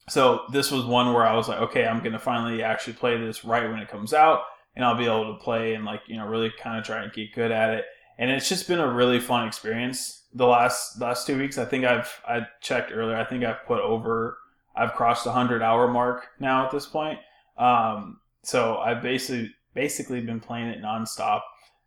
[0.08, 3.44] So this was one where I was like, okay, I'm gonna finally actually play this
[3.44, 4.42] right when it comes out,
[4.74, 7.12] and I'll be able to play and like you know really kind of try and
[7.12, 7.84] get good at it.
[8.18, 10.24] And it's just been a really fun experience.
[10.34, 13.16] The last last two weeks, I think I've I checked earlier.
[13.16, 14.38] I think I've put over
[14.74, 17.18] I've crossed the hundred hour mark now at this point.
[17.56, 21.42] Um, so I've basically basically been playing it nonstop,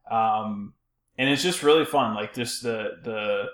[0.10, 0.74] um,
[1.18, 2.16] and it's just really fun.
[2.16, 3.46] Like just the the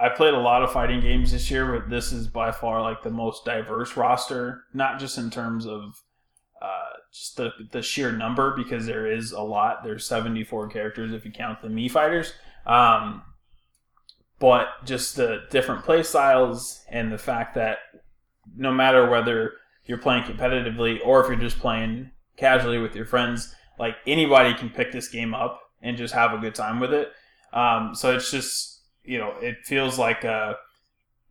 [0.00, 3.02] I played a lot of fighting games this year, but this is by far like
[3.02, 4.64] the most diverse roster.
[4.72, 6.02] Not just in terms of
[6.60, 9.84] uh, just the the sheer number, because there is a lot.
[9.84, 12.32] There's 74 characters if you count the Mii fighters.
[12.66, 13.22] Um,
[14.38, 17.78] but just the different play styles and the fact that
[18.56, 19.52] no matter whether
[19.86, 24.70] you're playing competitively or if you're just playing casually with your friends, like anybody can
[24.70, 27.12] pick this game up and just have a good time with it.
[27.52, 28.73] Um, so it's just
[29.04, 30.56] you know it feels like a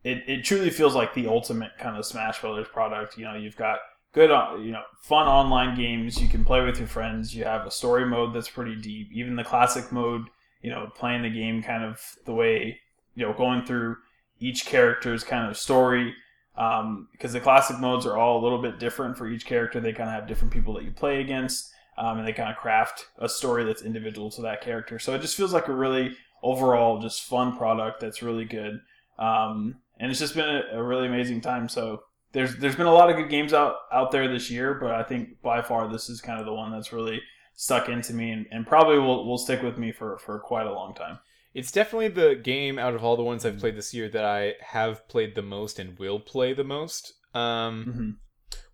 [0.04, 3.16] it, it truly feels like the ultimate kind of Smash Brothers product.
[3.16, 3.78] You know, you've got
[4.12, 7.34] good, uh, you know, fun online games you can play with your friends.
[7.34, 9.10] You have a story mode that's pretty deep.
[9.12, 10.28] Even the classic mode,
[10.62, 12.78] you know, playing the game kind of the way,
[13.14, 13.96] you know, going through
[14.40, 16.14] each character's kind of story.
[16.56, 19.80] Um, because the classic modes are all a little bit different for each character.
[19.80, 22.56] They kind of have different people that you play against, um, and they kind of
[22.56, 25.00] craft a story that's individual to that character.
[25.00, 28.80] So it just feels like a really overall just fun product that's really good.
[29.18, 31.68] Um, and it's just been a, a really amazing time.
[31.68, 34.90] So there's there's been a lot of good games out out there this year, but
[34.90, 37.20] I think by far this is kind of the one that's really
[37.56, 40.72] stuck into me and, and probably will will stick with me for for quite a
[40.72, 41.18] long time.
[41.54, 44.54] It's definitely the game out of all the ones I've played this year that I
[44.60, 47.12] have played the most and will play the most.
[47.32, 48.10] Um, Mm-hmm.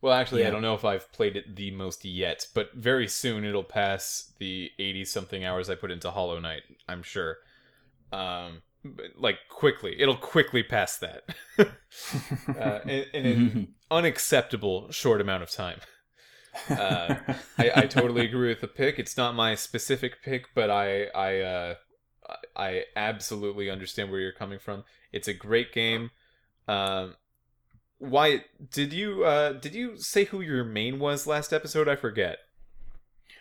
[0.01, 3.45] well, actually, I don't know if I've played it the most yet, but very soon
[3.45, 7.37] it'll pass the 80 something hours I put into Hollow Knight, I'm sure.
[8.13, 8.63] Um,
[9.17, 10.01] like quickly.
[10.01, 11.23] It'll quickly pass that
[11.59, 15.81] uh, in, in an unacceptable short amount of time.
[16.69, 17.15] Uh,
[17.59, 18.99] I, I totally agree with the pick.
[18.99, 21.75] It's not my specific pick, but I I uh,
[22.57, 24.85] I absolutely understand where you're coming from.
[25.13, 26.11] It's a great game.
[26.67, 27.15] Um,
[27.99, 31.89] why did you uh, did you say who your main was last episode?
[31.89, 32.39] I forget.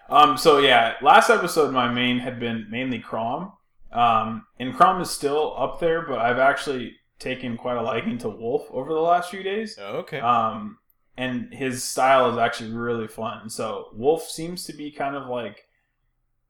[0.09, 0.37] Um.
[0.37, 3.53] So yeah, last episode my main had been mainly Chrom.
[3.91, 8.29] Um, and Chrom is still up there, but I've actually taken quite a liking to
[8.29, 9.77] Wolf over the last few days.
[9.79, 10.19] Oh, okay.
[10.19, 10.77] Um,
[11.17, 13.49] and his style is actually really fun.
[13.49, 15.67] So Wolf seems to be kind of like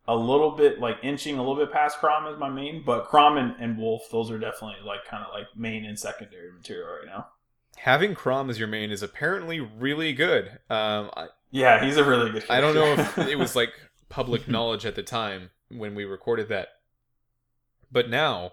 [0.07, 3.39] a little bit like inching a little bit past Chrom as my main, but Chrom
[3.39, 7.05] and, and Wolf, those are definitely like kind of like main and secondary material right
[7.05, 7.27] now.
[7.77, 10.47] Having Chrom as your main is apparently really good.
[10.69, 12.45] Um, I, yeah, he's a really good.
[12.45, 12.53] Character.
[12.53, 13.71] I don't know if it was like
[14.09, 16.69] public knowledge at the time when we recorded that,
[17.91, 18.51] but now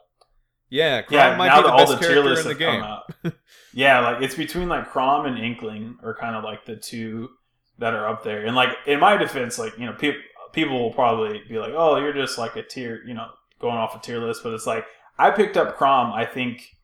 [0.68, 2.82] yeah, Chrom yeah, might now be the best the tier character lists in the have
[2.82, 3.32] come game.
[3.32, 3.34] out.
[3.72, 7.30] yeah, like it's between like Chrom and Inkling are kind of like the two
[7.78, 8.44] that are up there.
[8.44, 10.20] And like in my defense, like you know, people
[10.52, 13.28] people will probably be like, "Oh, you're just like a tier," you know,
[13.60, 14.42] going off a tier list.
[14.42, 14.84] But it's like
[15.18, 16.76] I picked up Chrom, I think,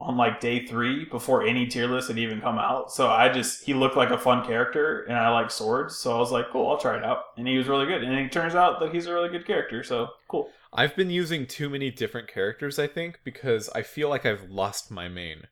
[0.00, 2.90] on like day three before any tier list had even come out.
[2.90, 6.18] So I just he looked like a fun character, and I like swords, so I
[6.18, 8.56] was like, "Cool, I'll try it out." And he was really good, and it turns
[8.56, 9.84] out that he's a really good character.
[9.84, 10.50] So cool.
[10.72, 14.90] I've been using too many different characters, I think, because I feel like I've lost
[14.90, 15.44] my main.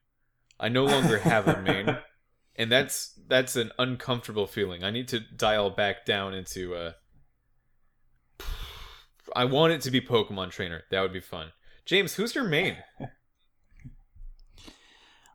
[0.60, 1.96] I no longer have a main,
[2.56, 4.84] and that's that's an uncomfortable feeling.
[4.84, 6.92] I need to dial back down into uh
[9.34, 10.84] I want it to be Pokemon Trainer.
[10.90, 11.52] That would be fun.
[11.84, 12.76] James, who's your main?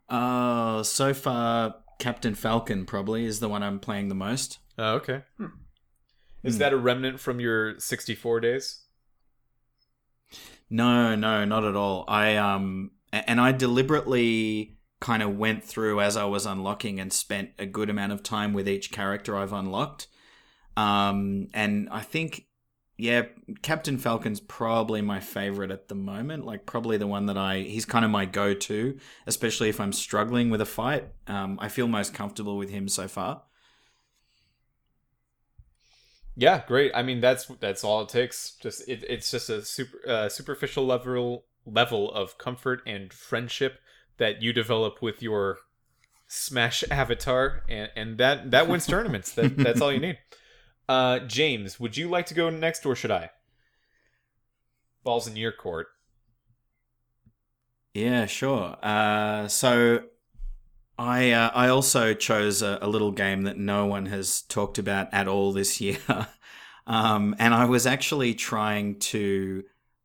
[0.08, 4.58] Uh, so far, Captain Falcon probably is the one I'm playing the most.
[4.76, 5.22] Oh, okay.
[5.38, 5.46] Hmm.
[6.42, 6.58] Is Hmm.
[6.58, 8.84] that a remnant from your 64 days?
[10.72, 12.06] No, no, not at all.
[12.08, 17.50] I um, and I deliberately kind of went through as I was unlocking and spent
[17.58, 20.06] a good amount of time with each character I've unlocked.
[20.74, 22.46] Um, and I think,
[22.96, 23.24] yeah,
[23.60, 26.46] Captain Falcon's probably my favorite at the moment.
[26.46, 29.92] Like, probably the one that I, he's kind of my go to, especially if I'm
[29.92, 31.08] struggling with a fight.
[31.26, 33.42] Um, I feel most comfortable with him so far.
[36.34, 36.92] Yeah, great.
[36.94, 38.52] I mean, that's that's all it takes.
[38.52, 43.78] Just it, it's just a super uh, superficial level level of comfort and friendship
[44.16, 45.58] that you develop with your
[46.28, 49.32] Smash avatar, and and that that wins tournaments.
[49.32, 50.18] That that's all you need.
[50.88, 53.30] Uh, James, would you like to go next, or should I?
[55.04, 55.88] Balls in your court.
[57.92, 58.76] Yeah, sure.
[58.82, 60.04] Uh, so
[61.02, 65.08] I uh, I also chose a, a little game that no one has talked about
[65.12, 65.98] at all this year,
[66.86, 69.64] um, and I was actually trying to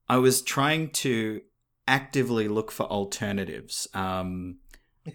[0.10, 1.42] I was trying to
[1.88, 3.88] actively look for alternatives.
[3.94, 4.58] Um,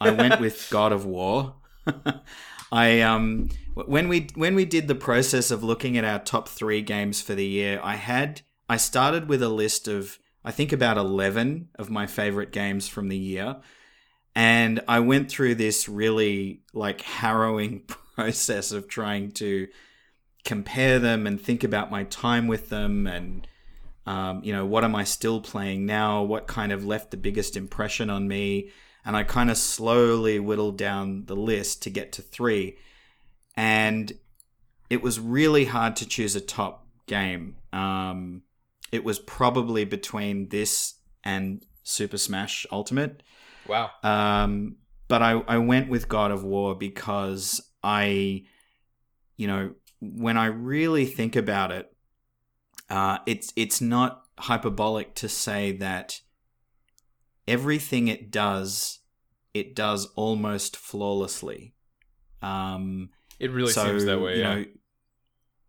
[0.00, 1.56] I went with God of War.
[2.72, 6.80] I um when we when we did the process of looking at our top three
[6.82, 10.96] games for the year, I had I started with a list of I think about
[10.96, 13.56] eleven of my favorite games from the year,
[14.34, 17.80] and I went through this really like harrowing
[18.14, 19.68] process of trying to
[20.44, 23.46] compare them and think about my time with them and
[24.04, 26.22] um, you know what am I still playing now?
[26.22, 28.72] What kind of left the biggest impression on me?
[29.04, 32.76] and I kind of slowly whittled down the list to get to three.
[33.56, 34.12] And
[34.90, 37.56] it was really hard to choose a top game.
[37.72, 38.42] Um,
[38.92, 43.22] it was probably between this and Super Smash Ultimate.
[43.66, 43.90] Wow.
[44.02, 44.76] Um,
[45.08, 48.44] but I, I went with God of War because I,
[49.36, 51.94] you know, when I really think about it,
[52.90, 56.20] uh, it's it's not hyperbolic to say that
[57.46, 59.00] everything it does,
[59.54, 61.74] it does almost flawlessly.
[62.40, 64.36] Um, It really so, seems that way.
[64.36, 64.54] You Yeah.
[64.56, 64.64] know,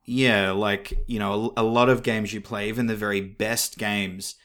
[0.06, 3.78] yeah, like you know, a, a lot of games you play, even the very best
[3.78, 4.36] games,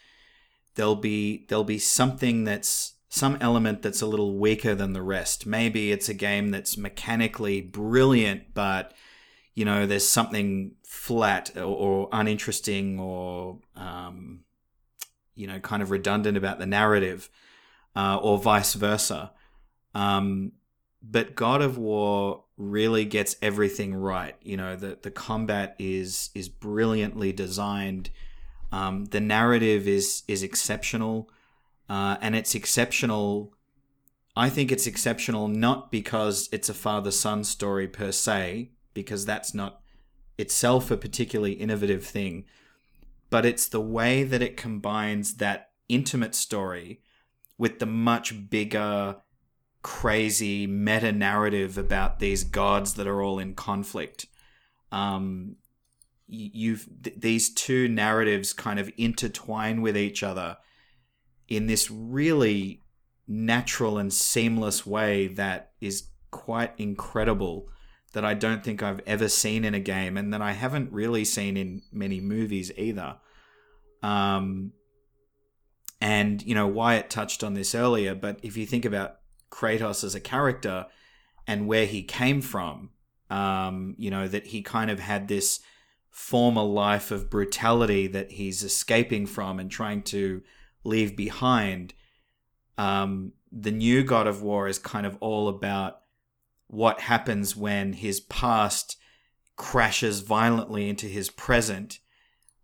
[0.74, 5.46] there'll be there'll be something that's some element that's a little weaker than the rest.
[5.46, 8.92] Maybe it's a game that's mechanically brilliant, but
[9.54, 14.40] you know, there's something flat or, or uninteresting or um,
[15.38, 17.30] you know, kind of redundant about the narrative,
[17.96, 19.32] uh, or vice versa.
[19.94, 20.52] Um,
[21.00, 24.34] but God of War really gets everything right.
[24.42, 28.10] You know, the the combat is is brilliantly designed.
[28.72, 31.30] Um, the narrative is is exceptional,
[31.88, 33.54] uh, and it's exceptional.
[34.36, 39.54] I think it's exceptional not because it's a father son story per se, because that's
[39.54, 39.80] not
[40.36, 42.44] itself a particularly innovative thing,
[43.30, 47.00] but it's the way that it combines that intimate story
[47.58, 49.16] with the much bigger,
[49.82, 54.26] crazy meta narrative about these gods that are all in conflict.
[54.92, 55.56] Um,
[56.28, 60.58] you've th- these two narratives kind of intertwine with each other
[61.48, 62.82] in this really
[63.26, 67.68] natural and seamless way that is quite incredible
[68.12, 71.24] that I don't think I've ever seen in a game and that I haven't really
[71.24, 73.16] seen in many movies either.
[74.02, 74.72] Um,
[76.00, 79.16] and, you know, Wyatt touched on this earlier, but if you think about
[79.50, 80.86] Kratos as a character
[81.46, 82.90] and where he came from,
[83.30, 85.60] um, you know, that he kind of had this
[86.10, 90.42] former life of brutality that he's escaping from and trying to
[90.88, 91.94] leave behind.
[92.76, 96.00] Um, the new God of War is kind of all about
[96.68, 98.96] what happens when his past
[99.56, 101.98] crashes violently into his present,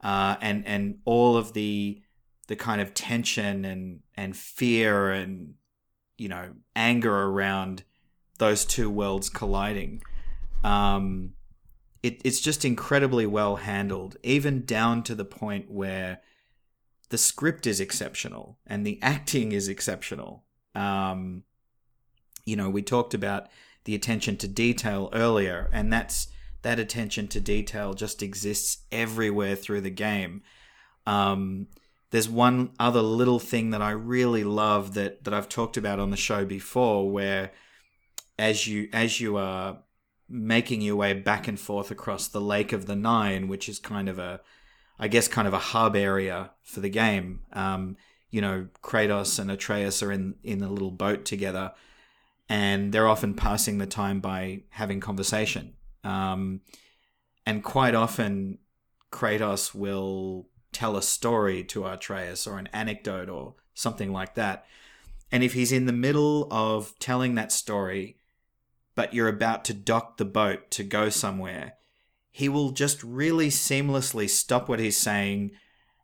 [0.03, 2.03] uh, and and all of the
[2.47, 5.55] the kind of tension and and fear and
[6.19, 7.85] you know anger around
[8.39, 10.03] those two worlds colliding.
[10.63, 11.33] Um,
[12.03, 16.21] it, it's just incredibly well handled, even down to the point where
[17.15, 20.43] the script is exceptional and the acting is exceptional.
[20.75, 21.45] Um,
[22.45, 23.47] you know, we talked about
[23.85, 26.27] the attention to detail earlier, and that's
[26.63, 30.43] that attention to detail just exists everywhere through the game.
[31.07, 31.69] Um,
[32.11, 36.11] there's one other little thing that I really love that that I've talked about on
[36.11, 37.53] the show before, where
[38.41, 39.79] as you as you are
[40.29, 44.09] making your way back and forth across the Lake of the Nine, which is kind
[44.09, 44.41] of a,
[44.99, 47.41] I guess, kind of a hub area for the game.
[47.53, 47.97] Um,
[48.31, 51.73] you know, Kratos and Atreus are in in a little boat together,
[52.49, 55.75] and they're often passing the time by having conversation.
[56.03, 56.61] Um,
[57.47, 58.59] and quite often,
[59.13, 64.67] Kratos will tell a story to Atreus or an anecdote or something like that.
[65.31, 68.19] And if he's in the middle of telling that story,
[68.95, 71.75] but you're about to dock the boat to go somewhere,
[72.37, 75.53] he will just really seamlessly stop what he's saying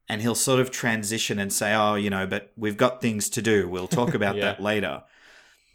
[0.09, 3.43] and he'll sort of transition and say, "Oh, you know, but we've got things to
[3.43, 3.68] do.
[3.68, 4.43] We'll talk about yeah.
[4.43, 5.03] that later."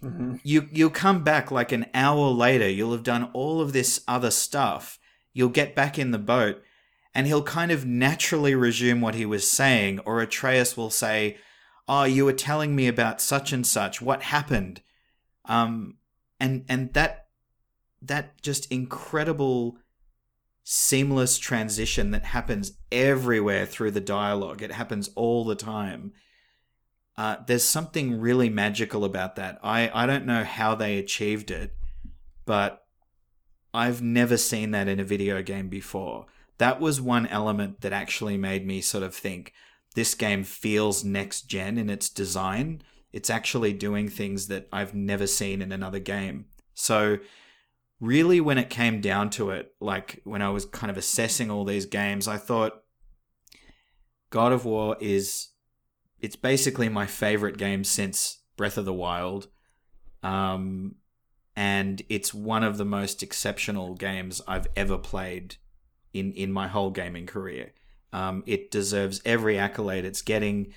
[0.02, 0.36] Mm-hmm.
[0.44, 2.70] You you'll come back like an hour later.
[2.70, 4.98] You'll have done all of this other stuff.
[5.34, 6.64] You'll get back in the boat,
[7.14, 10.00] and he'll kind of naturally resume what he was saying.
[10.06, 11.36] Or Atreus will say,
[11.86, 14.02] "Oh, you were telling me about such and such.
[14.02, 14.82] What happened?"
[15.44, 15.96] Um,
[16.40, 17.26] and and that
[18.02, 19.80] that just incredible
[20.68, 24.64] seamless transition that happens everywhere through the dialogue.
[24.64, 26.12] It happens all the time.
[27.16, 29.60] Uh, there's something really magical about that.
[29.62, 31.76] I, I don't know how they achieved it,
[32.46, 32.84] but
[33.76, 36.26] I've never seen that in a video game before.
[36.58, 39.54] That was one element that actually made me sort of think
[39.94, 42.82] this game feels next gen in its design.
[43.14, 46.46] It's actually doing things that I've never seen in another game.
[46.74, 47.20] So
[48.06, 51.66] really when it came down to it, like when I was kind of assessing all
[51.66, 52.84] these games, I thought
[54.30, 55.50] God of War is
[56.20, 59.48] it's basically my favorite game since Breath of the Wild.
[60.24, 60.96] Um,
[61.56, 65.56] and it's one of the most exceptional games I've ever played
[66.14, 67.74] in in my whole gaming career.
[68.12, 70.74] Um, it deserves every accolade it's getting,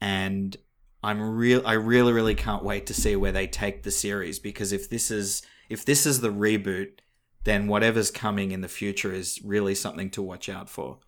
[0.00, 0.56] and
[1.02, 1.62] I'm real.
[1.66, 5.10] I really, really can't wait to see where they take the series because if this
[5.10, 6.98] is if this is the reboot,
[7.44, 10.98] then whatever's coming in the future is really something to watch out for.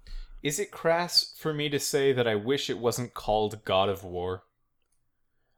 [0.43, 4.05] Is it crass for me to say that I wish it wasn't called God of
[4.05, 4.45] War?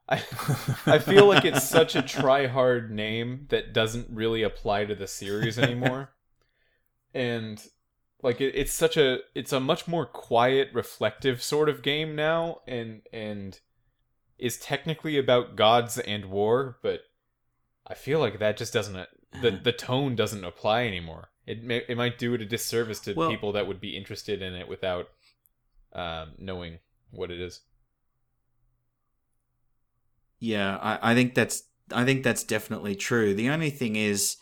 [0.09, 0.17] I
[0.87, 5.07] I feel like it's such a try hard name that doesn't really apply to the
[5.07, 6.11] series anymore.
[7.15, 7.63] and
[8.23, 12.61] like it, it's such a it's a much more quiet, reflective sort of game now
[12.67, 13.61] and and
[14.39, 17.01] is technically about gods and war, but
[17.87, 19.07] I feel like that just doesn't
[19.43, 21.31] the the tone doesn't apply anymore.
[21.47, 24.41] It may, it might do it a disservice to well, people that would be interested
[24.41, 25.09] in it without
[25.93, 26.79] um, knowing
[27.11, 27.61] what it is.
[30.39, 33.35] Yeah, I, I think that's I think that's definitely true.
[33.35, 34.37] The only thing is,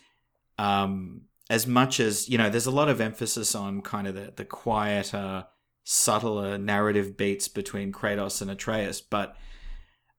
[0.59, 4.33] um, as much as you know, there's a lot of emphasis on kind of the
[4.37, 5.47] the quieter,
[5.83, 9.37] subtler narrative beats between Kratos and Atreus, but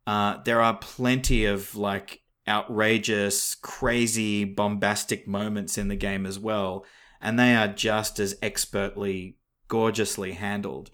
[0.05, 6.85] uh, there are plenty of like outrageous, crazy, bombastic moments in the game as well,
[7.21, 9.37] and they are just as expertly,
[9.67, 10.89] gorgeously handled.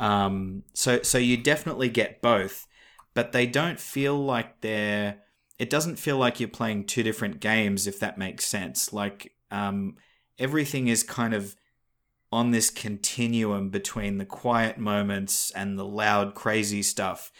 [0.00, 2.66] Um, so, so you definitely get both,
[3.14, 5.18] but they don't feel like they're.
[5.58, 8.92] It doesn't feel like you're playing two different games, if that makes sense.
[8.92, 9.96] Like um,
[10.38, 11.56] everything is kind of
[12.30, 17.32] on this continuum between the quiet moments and the loud, crazy stuff.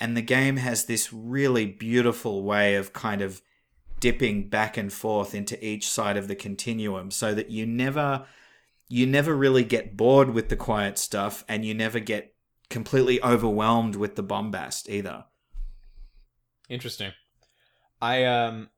[0.00, 3.42] And the game has this really beautiful way of kind of
[4.00, 8.26] dipping back and forth into each side of the continuum so that you never
[8.88, 12.34] you never really get bored with the quiet stuff and you never get
[12.68, 15.24] completely overwhelmed with the bombast either.
[16.68, 17.12] Interesting.
[18.02, 18.68] I um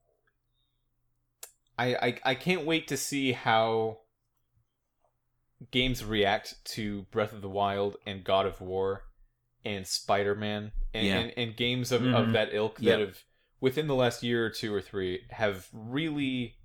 [1.79, 3.99] I I, I can't wait to see how
[5.71, 9.06] games react to Breath of the Wild and God of War
[9.67, 11.19] and Spider Man and, Yeah.
[11.19, 12.15] and, and games of, Mhm.
[12.15, 12.99] of that ilk Yep.
[12.99, 13.23] that have
[13.61, 16.57] within the last year or two or three have really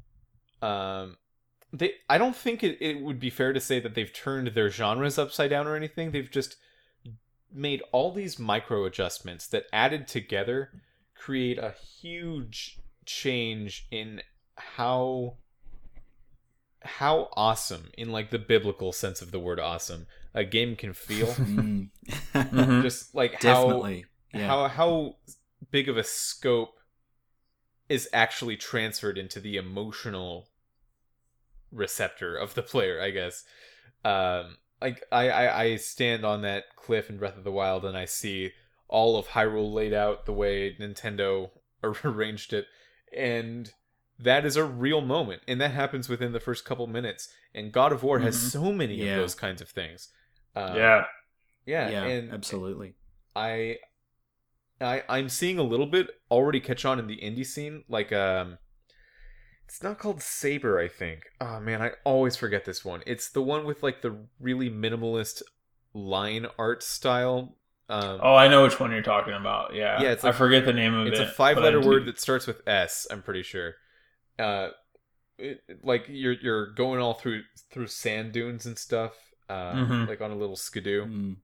[0.61, 1.17] um
[1.73, 4.69] they I don't think it, it would be fair to say that they've turned their
[4.69, 6.11] genres upside down or anything.
[6.11, 6.57] They've just
[7.51, 10.71] made all these micro adjustments that added together
[11.15, 14.21] create a huge change in
[14.57, 15.37] how
[16.83, 21.27] how awesome in like the biblical sense of the word awesome a game can feel
[21.33, 21.89] Mm.
[22.33, 22.81] Mhm.
[22.83, 24.05] just like how Definitely.
[24.33, 24.47] Yeah.
[24.47, 25.15] how how
[25.71, 26.75] big of a scope
[27.89, 30.47] is actually transferred into the emotional
[31.71, 33.43] receptor of the player i guess
[34.03, 37.97] um like I, I i stand on that cliff in breath of the wild and
[37.97, 38.51] i see
[38.89, 41.51] all of hyrule laid out the way nintendo
[42.03, 42.65] arranged it
[43.15, 43.71] and
[44.19, 47.91] that is a real moment and that happens within the first couple minutes and god
[47.93, 48.49] of war has Mhm.
[48.51, 49.13] so many Yeah.
[49.15, 50.09] of those kinds of things
[50.55, 51.05] um, yeah.
[51.65, 52.95] yeah yeah, and absolutely.
[53.35, 53.77] I
[54.79, 57.83] I I'm seeing a little bit already catch on in the indie scene.
[57.87, 58.57] Like um
[59.65, 61.23] it's not called Saber, I think.
[61.39, 63.01] Oh man, I always forget this one.
[63.05, 65.43] It's the one with like the really minimalist
[65.93, 67.55] line art style.
[67.87, 69.73] Um Oh, I know which one you're talking about.
[69.73, 70.01] Yeah.
[70.01, 71.23] Yeah, it's I forget the name of it's it.
[71.23, 73.75] It's a five-letter word that starts with S, I'm pretty sure.
[74.37, 74.69] Uh
[75.37, 79.13] it, like you're you're going all through through sand dunes and stuff.
[79.51, 80.07] Uh, Mhm.
[80.07, 81.05] like on a little skidoo.
[81.05, 81.35] Mm.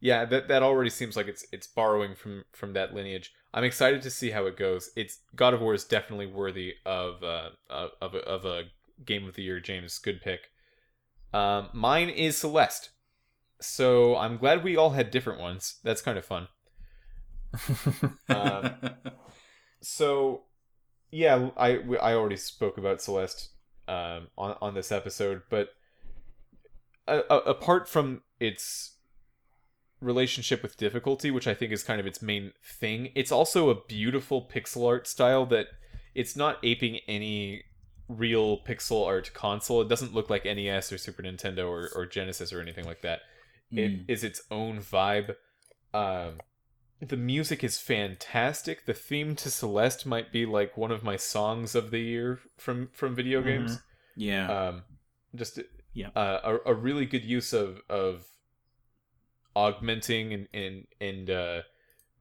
[0.00, 4.02] yeah that that already seems like it's it's borrowing from from that lineage i'm excited
[4.02, 7.90] to see how it goes it's god of war is definitely worthy of uh of
[8.04, 8.58] of a, of a
[9.10, 10.40] game of the year james good pick
[11.32, 12.90] um mine is celeste
[13.60, 16.48] so i'm glad we all had different ones that's kind of fun
[18.28, 18.74] Um,
[19.80, 20.42] so
[21.10, 23.50] yeah i i already spoke about celeste
[23.88, 25.68] um on on this episode but
[27.08, 28.96] uh, apart from its
[30.00, 33.84] relationship with difficulty which i think is kind of its main thing it's also a
[33.86, 35.66] beautiful pixel art style that
[36.14, 37.62] it's not aping any
[38.08, 42.52] real pixel art console it doesn't look like nes or super nintendo or, or genesis
[42.52, 43.20] or anything like that
[43.70, 44.04] it Mm.
[44.08, 45.34] is its own vibe
[45.94, 46.40] um
[47.00, 51.74] the music is fantastic the theme to celeste might be like one of my songs
[51.74, 53.46] of the year from from video Mhm.
[53.46, 53.78] games
[54.16, 54.50] yeah.
[54.68, 54.82] um
[55.34, 55.60] just
[55.94, 56.08] Yeah.
[56.16, 58.24] uh, a, a really good use of of
[59.54, 61.62] augmenting and and and uh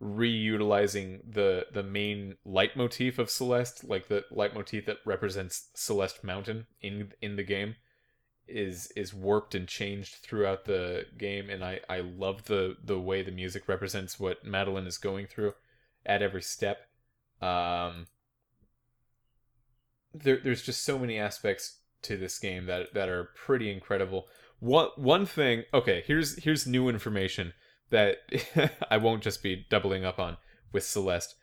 [0.01, 7.11] reutilizing the the main leitmotif of celeste like the leitmotif that represents celeste mountain in
[7.21, 7.75] in the game
[8.47, 13.21] is is warped and changed throughout the game and i i love the the way
[13.21, 15.53] the music represents what madeline is going through
[16.05, 16.87] at every step
[17.41, 18.07] um
[20.13, 24.27] there, there's just so many aspects to this game that that are pretty incredible.
[24.59, 27.53] One one thing, okay, here's here's new information
[27.89, 28.17] that
[28.91, 30.37] I won't just be doubling up on
[30.71, 31.35] with Celeste.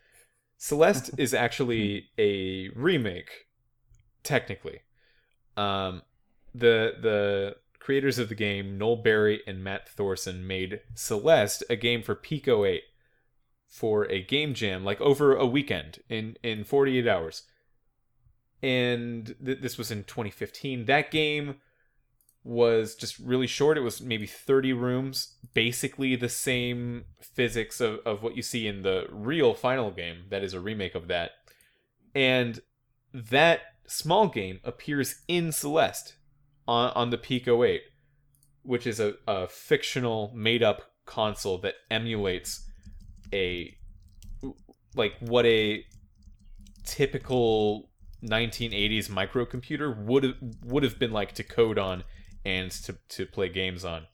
[0.57, 3.47] Celeste is actually a remake,
[4.23, 4.81] technically.
[5.57, 6.03] Um,
[6.55, 12.03] the the creators of the game, Noel Berry and Matt Thorson, made Celeste a game
[12.03, 12.83] for Pico 8
[13.67, 17.45] for a game jam, like over a weekend in in 48 hours
[18.63, 20.87] and th- this was in 2015.
[20.87, 21.57] That game
[22.45, 23.77] was just really short.
[23.77, 28.83] It was maybe 30 rooms, basically the same physics of, of what you see in
[28.83, 31.33] the real final game, that is a remake of that.
[32.15, 32.61] And
[33.13, 36.17] that small game appears in Celeste
[36.67, 37.83] on, on the Pico 8,
[38.63, 42.67] which is a, a fictional, made up console that emulates
[43.33, 43.75] a
[44.95, 45.85] like what a
[46.85, 47.91] typical
[48.25, 50.35] 1980s microcomputer would have
[50.65, 52.05] would have been like to code on
[52.45, 54.07] and to to play games on.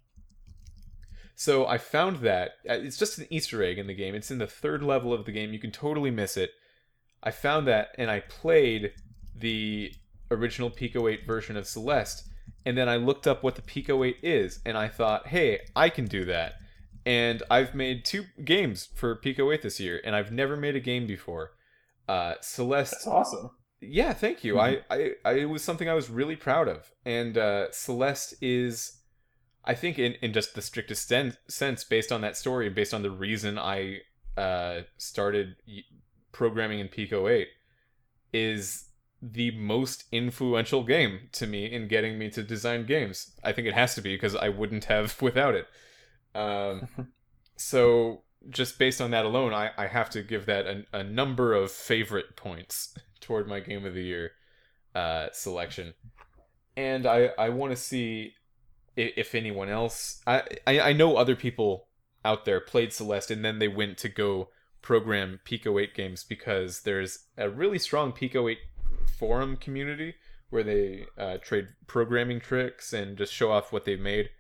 [1.37, 4.15] So I found that uh, it's just an Easter egg in the game.
[4.15, 5.53] It's in the third level of the game.
[5.53, 6.51] You can totally miss it.
[7.23, 8.93] I found that and I played
[9.35, 9.93] the
[10.31, 12.29] original Pico 8 version of Celeste
[12.67, 15.89] and then I looked up what the Pico 8 is and I thought, "Hey, I
[15.89, 16.55] can do that."
[17.07, 20.81] And I've made two games for Pico 8 this year and I've never made a
[20.81, 21.53] game before.
[22.07, 23.51] Uh, Celeste That's awesome.
[23.81, 24.55] Yeah, thank you.
[24.55, 24.83] Mhm.
[24.91, 29.01] I, I, I, it was something I was really proud of, and uh, Celeste is,
[29.65, 32.95] I think, in, in just the strictest sen- sense, based on that story and based
[32.95, 34.01] on the reason I
[34.37, 35.83] uh, started y-
[36.33, 37.49] programming in Pico Eight,
[38.33, 38.87] is
[39.23, 43.33] the most influential game to me in getting me to design games.
[43.45, 45.67] I think it has to be because I wouldn't have without it.
[46.35, 46.89] Um,
[47.57, 51.55] so just based on that alone, I, I have to give that a, a number
[51.55, 54.33] of favorite points toward my game of the year
[54.95, 55.95] uh, selection.
[56.77, 58.35] And I, I want to see
[58.97, 60.21] if, if anyone else.
[60.27, 61.87] I, I I know other people
[62.25, 64.49] out there played Celeste and then they went to go
[64.83, 68.59] program Pico 8 games because there's a really strong Pico 8
[69.19, 70.15] forum community
[70.51, 74.31] where they uh, trade programming tricks and just show off what they've made.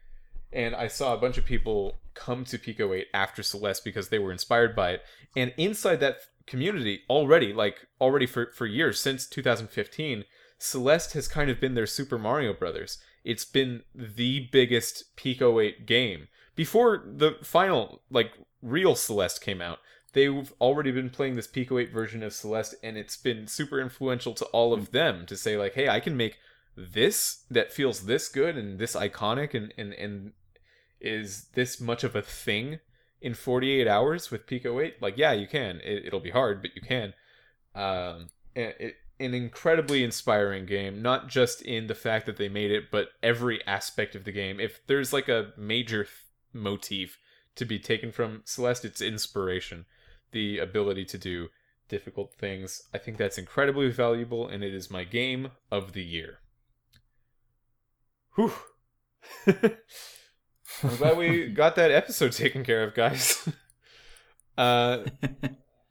[0.52, 4.18] And I saw a bunch of people come to Pico 8 after Celeste because they
[4.18, 5.02] were inspired by it.
[5.36, 10.24] And inside that community already, like already for, for years, since 2015,
[10.58, 12.98] Celeste has kind of been their Super Mario Brothers.
[13.24, 16.28] It's been the biggest Pico 8 game.
[16.54, 19.78] Before the final, like, real Celeste came out,
[20.12, 24.34] they've already been playing this Pico 8 version of Celeste, and it's been super influential
[24.34, 24.92] to all of hmm.
[24.92, 26.38] them to say, like, hey, I can make
[26.76, 30.32] this that feels this good and this iconic and, and, and
[31.00, 32.80] is this much of a thing
[33.24, 35.00] in 48 hours with Pico 8?
[35.00, 35.80] Like, yeah, you can.
[35.82, 37.14] It, it'll be hard, but you can.
[37.74, 42.90] Um, it, an incredibly inspiring game, not just in the fact that they made it,
[42.90, 44.60] but every aspect of the game.
[44.60, 46.14] If there's like a major th-
[46.52, 47.18] motif
[47.56, 49.86] to be taken from Celeste, it's inspiration,
[50.32, 51.48] the ability to do
[51.88, 52.82] difficult things.
[52.92, 56.40] I think that's incredibly valuable, and it is my game of the year.
[58.34, 58.52] Whew.
[60.82, 63.48] I'm glad we got that episode taken care of, guys.
[64.58, 65.04] uh,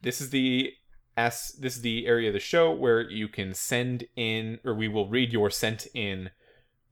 [0.02, 0.74] this is the
[1.16, 4.88] as this is the area of the show where you can send in, or we
[4.88, 6.32] will read your sent in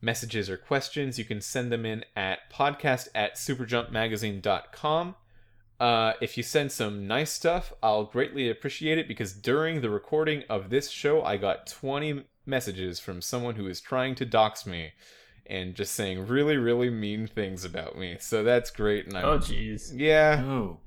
[0.01, 1.17] messages or questions.
[1.17, 5.15] You can send them in at podcast at superjumpmagazine.com.
[5.79, 10.43] Uh, if you send some nice stuff, I'll greatly appreciate it because during the recording
[10.47, 14.91] of this show, I got 20 messages from someone who is trying to dox me
[15.51, 18.17] and just saying really, really mean things about me.
[18.19, 19.05] So that's great.
[19.07, 19.91] And I'm, Oh, jeez.
[19.93, 20.79] yeah, Oh.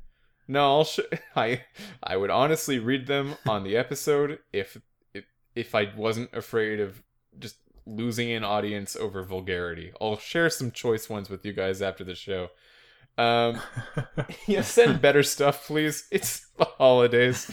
[0.48, 1.00] no, I'll sh-
[1.36, 1.62] I
[2.02, 4.76] I would honestly read them on the episode if
[5.12, 5.24] if
[5.54, 7.02] if I wasn't afraid of
[7.38, 9.92] just losing an audience over vulgarity.
[10.00, 12.48] I'll share some choice ones with you guys after the show.
[13.16, 13.60] Um,
[14.48, 16.08] yeah, send better stuff, please.
[16.10, 17.46] It's the holidays.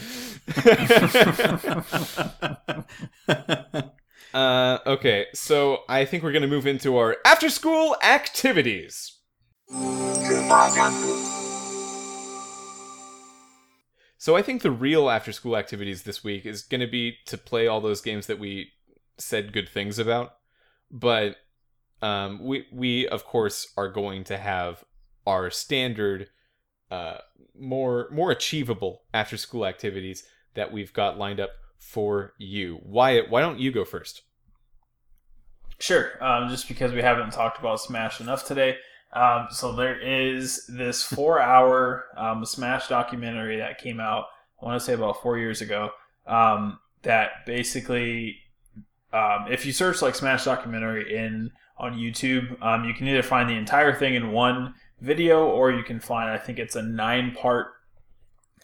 [4.34, 9.18] uh, okay, so I think we're gonna move into our after school activities.
[14.18, 17.66] So I think the real after school activities this week is to be to play
[17.66, 18.70] all those games that we
[19.18, 20.34] said good things about.
[20.90, 21.36] But
[22.02, 24.84] um, we we of course are going to have
[25.26, 26.28] our standard
[26.90, 27.18] uh,
[27.58, 31.50] more more achievable after school activities that we've got lined up
[31.82, 32.78] for you.
[32.84, 34.22] Wyatt, why don't you go first?
[35.78, 36.12] Sure.
[36.24, 38.76] Um, just because we haven't talked about Smash enough today.
[39.12, 44.26] Um, so there is this four-hour um, Smash documentary that came out.
[44.60, 45.90] I want to say about four years ago.
[46.26, 48.36] Um, that basically,
[49.12, 53.50] um, if you search like Smash documentary in on YouTube, um, you can either find
[53.50, 57.66] the entire thing in one video, or you can find I think it's a nine-part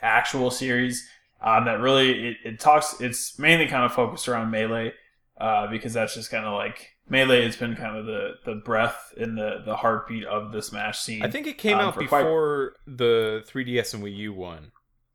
[0.01, 1.07] actual series
[1.41, 3.01] um, that really it, it talks.
[3.01, 4.93] It's mainly kind of focused around melee
[5.41, 9.13] uh, because that's just kind of like melee has been kind of the the breath
[9.19, 11.23] and the the heartbeat of the Smash scene.
[11.23, 14.73] I think it came Um, out for quite- before the 3DS and Wii U one.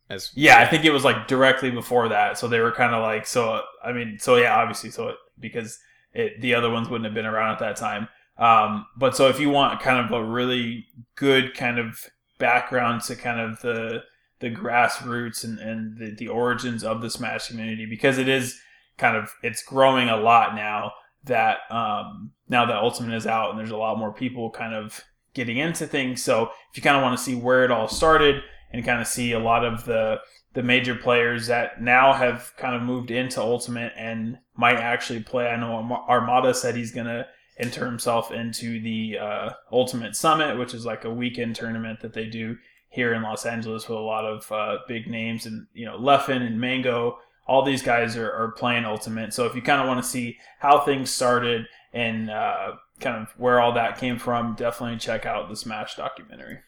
[0.10, 2.38] As Yeah, I think it was like directly before that.
[2.38, 5.80] So they were kind of like, so I mean, so yeah, obviously, so it, because
[6.14, 8.08] it, the other ones wouldn't have been around at that time.
[8.38, 10.86] Um, but so if you want kind of a really
[11.16, 12.04] good kind of
[12.38, 14.04] background to kind of the
[14.44, 18.60] the grassroots and, and the, the origins of the Smash community, because it is
[18.98, 20.91] kind of it's growing a lot now
[21.24, 25.02] that um, now that Ultimate is out and there's a lot more people kind of
[25.34, 26.22] getting into things.
[26.22, 28.44] So if you kind of want to see where it all started
[28.74, 30.18] and kind of see a lot of the
[30.52, 35.48] the major players that now have kind of moved into Ultimate and might actually play.
[35.48, 40.86] I know Armada said he's gonna enter himself into the uh, Ultimate Summit, which is
[40.86, 42.57] like a weekend tournament that they do
[42.94, 46.45] here in Los Angeles with a lot of uh, big names and you know Leffen
[46.45, 47.18] and Mango.
[47.48, 49.34] All these guys are, are playing Ultimate.
[49.34, 53.34] So if you kind of want to see how things started and uh, kind of
[53.38, 56.60] where all that came from, definitely check out the Smash documentary.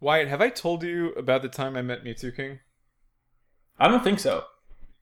[0.00, 2.60] Wyatt, have I told you about the time I met Mewtwo King?
[3.78, 4.44] I don't think so.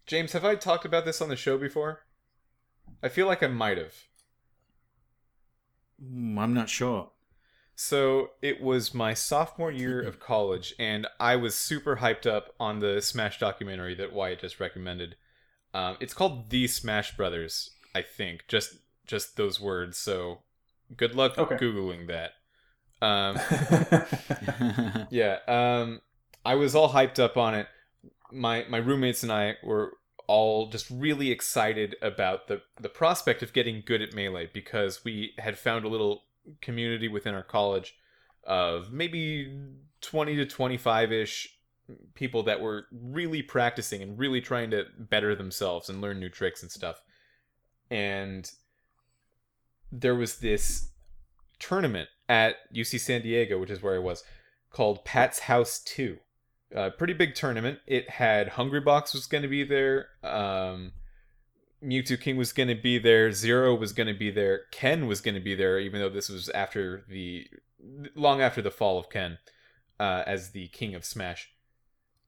[0.04, 2.00] James, have I talked about this on the show before?
[3.02, 3.94] I feel like I might have.
[6.02, 7.10] Mm, I'm not sure.
[7.78, 12.80] So it was my sophomore year of college, and I was super hyped up on
[12.80, 15.16] the Smash documentary that Wyatt just recommended.
[15.74, 18.44] Um, it's called The Smash Brothers, I think.
[18.48, 18.76] Just
[19.06, 19.98] just those words.
[19.98, 20.38] So
[20.96, 21.56] good luck Okay.
[21.56, 22.32] googling that.
[23.02, 23.38] Um,
[25.10, 26.00] yeah, um,
[26.44, 27.66] I was all hyped up on it.
[28.32, 29.92] My my roommates and I were
[30.26, 35.34] all just really excited about the the prospect of getting good at melee because we
[35.38, 36.22] had found a little
[36.60, 37.96] community within our college
[38.44, 39.58] of maybe
[40.00, 41.56] 20 to 25 ish
[42.14, 46.62] people that were really practicing and really trying to better themselves and learn new tricks
[46.62, 47.00] and stuff.
[47.90, 48.50] And
[49.92, 50.88] there was this
[51.58, 54.24] tournament at UC San Diego, which is where I was,
[54.70, 56.18] called Pat's House 2.
[56.74, 57.78] A pretty big tournament.
[57.86, 60.08] It had Hungrybox was going to be there.
[60.24, 60.92] Um,
[61.86, 63.30] Mewtwo King was going to be there.
[63.32, 64.62] Zero was going to be there.
[64.72, 67.46] Ken was going to be there, even though this was after the
[68.14, 69.38] long after the fall of Ken
[70.00, 71.52] uh, as the King of Smash.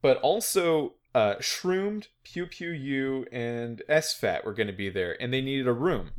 [0.00, 5.32] But also, uh, Shroomed, Pew Pew U, and SFAT were going to be there, and
[5.32, 6.10] they needed a room.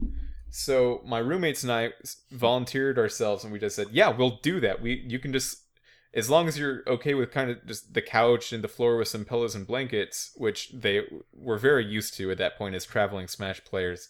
[0.49, 1.91] So my roommates and I
[2.31, 4.81] volunteered ourselves, and we just said, "Yeah, we'll do that.
[4.81, 5.63] We you can just
[6.14, 9.07] as long as you're okay with kind of just the couch and the floor with
[9.07, 11.03] some pillows and blankets, which they
[11.34, 14.10] were very used to at that point as traveling Smash players.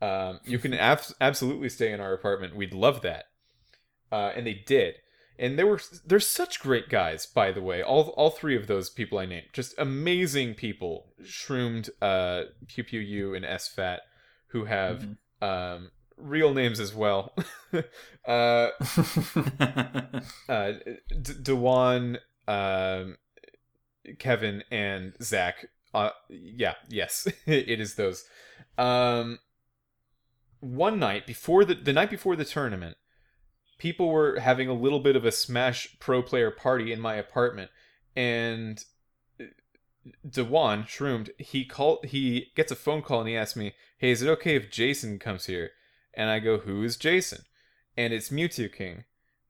[0.00, 2.56] Um, you can ab- absolutely stay in our apartment.
[2.56, 3.26] We'd love that."
[4.12, 4.96] Uh, and they did.
[5.36, 7.82] And they were they're such great guys, by the way.
[7.82, 11.12] All all three of those people I named, just amazing people.
[11.24, 13.98] Shroomed, uh, Pew Pew U, and SFAT,
[14.48, 15.08] who have
[15.42, 15.42] Mhm.
[15.74, 15.90] um,
[16.24, 17.34] real names as well.
[18.26, 18.70] uh, uh,
[21.08, 22.18] D- DaJuan,
[22.48, 23.18] um,
[24.18, 25.66] Kevin, and Zach.
[25.92, 28.24] Uh, yeah, yes, it is those.
[28.76, 29.38] Um,
[30.60, 32.96] one night before the the night before the tournament,
[33.78, 37.70] people were having a little bit of a Smash Pro player party in my apartment,
[38.16, 38.84] and
[40.26, 44.22] DaJuan Shroomed he called he gets a phone call and he asks me, "Hey, is
[44.22, 45.70] it okay if Jason comes here?"
[46.16, 47.42] And I go, "Who is Jason?"
[47.96, 49.04] And it's Mewtwo King,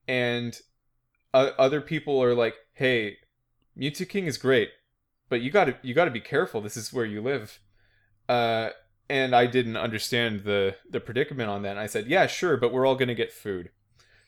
[0.06, 0.60] and
[1.32, 3.18] uh, other people are like, "Hey,
[3.78, 4.70] Mewtwo King is great,
[5.28, 6.60] but you got to you got to be careful.
[6.60, 7.60] This is where you live."
[8.28, 8.70] Uh,
[9.08, 11.72] and I didn't understand the the predicament on that.
[11.72, 13.70] And I said, "Yeah, sure, but we're all gonna get food."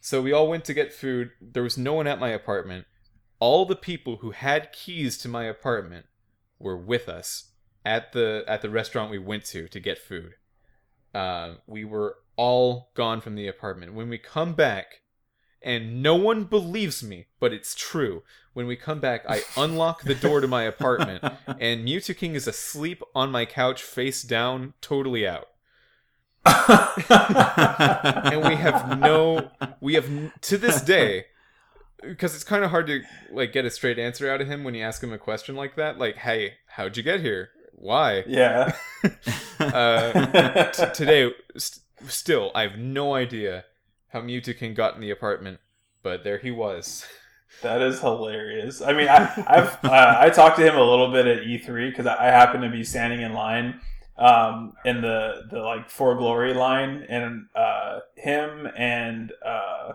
[0.00, 1.32] So we all went to get food.
[1.40, 2.86] There was no one at my apartment.
[3.38, 6.06] All the people who had keys to my apartment
[6.58, 7.50] were with us
[7.84, 10.34] at the at the restaurant we went to to get food.
[11.16, 13.94] Um, we were all gone from the apartment.
[13.94, 15.00] When we come back,
[15.62, 18.22] and no one believes me, but it's true.
[18.52, 21.24] When we come back, I unlock the door to my apartment,
[21.58, 25.48] and Mewtwo King is asleep on my couch, face down, totally out.
[26.44, 30.08] And we have no, we have
[30.42, 31.24] to this day,
[32.02, 33.02] because it's kind of hard to
[33.32, 35.76] like get a straight answer out of him when you ask him a question like
[35.76, 35.98] that.
[35.98, 37.48] Like, hey, how'd you get here?
[37.76, 38.24] Why?
[38.26, 38.74] yeah.
[39.58, 43.64] Uh, t- today, st- still, I have no idea
[44.08, 45.60] how Mewtwo King got in the apartment,
[46.02, 47.06] but there he was.
[47.62, 48.82] That is hilarious.
[48.82, 52.04] I mean, I, I've uh, I talked to him a little bit at E3 because
[52.04, 53.80] I, I happened to be standing in line
[54.18, 59.92] um, in the the like for glory line, and uh, him and uh,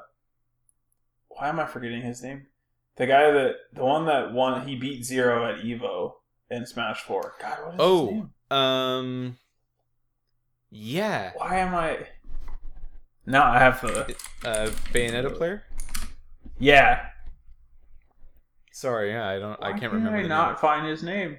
[1.27, 2.47] why am I forgetting his name?
[2.95, 6.13] The guy that the one that won he beat Zero at Evo
[6.51, 7.33] in Smash Four.
[7.41, 8.29] God, what is his Oh, name?
[8.51, 9.37] um,
[10.69, 11.99] yeah, Why am I?
[13.25, 14.15] No, I have the
[14.45, 15.63] uh, Bayonetta player.
[16.59, 17.07] yeah.
[18.73, 20.17] Sorry, yeah, I don't, I can't remember.
[20.17, 20.57] I not name.
[20.57, 21.37] find his name.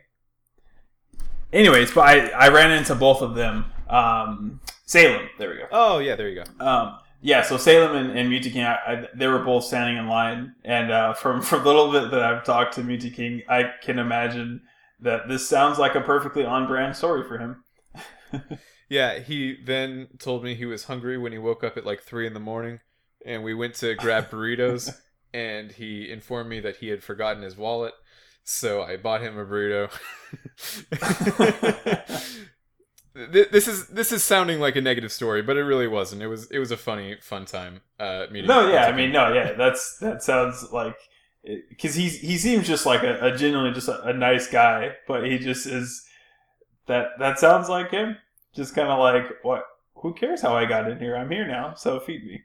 [1.52, 3.64] Anyways, but I, I ran into both of them.
[3.88, 5.66] Um, Salem, there we go.
[5.72, 6.64] Oh yeah, there you go.
[6.64, 10.08] Um, yeah, so Salem and, and Mewtwo King, I, I, they were both standing in
[10.08, 13.72] line, and uh, from from the little bit that I've talked to Mewtwo King, I
[13.82, 14.60] can imagine
[15.02, 17.64] that this sounds like a perfectly on brand story for him.
[18.92, 22.26] Yeah, he then told me he was hungry when he woke up at like three
[22.26, 22.80] in the morning,
[23.24, 24.94] and we went to grab burritos,
[25.32, 27.94] and he informed me that he had forgotten his wallet,
[28.44, 29.90] so I bought him a burrito.
[33.14, 36.22] This is this is sounding like a negative story, but it really wasn't.
[36.22, 38.48] It was it was a funny fun time uh, meeting.
[38.48, 40.96] No, yeah, I mean, no, yeah, that's that sounds like
[41.68, 45.24] because he he seems just like a, a genuinely just a, a nice guy, but
[45.26, 46.06] he just is
[46.86, 48.16] that that sounds like him.
[48.54, 49.64] Just kind of like what?
[49.96, 51.16] Who cares how I got in here?
[51.16, 52.42] I'm here now, so feed me.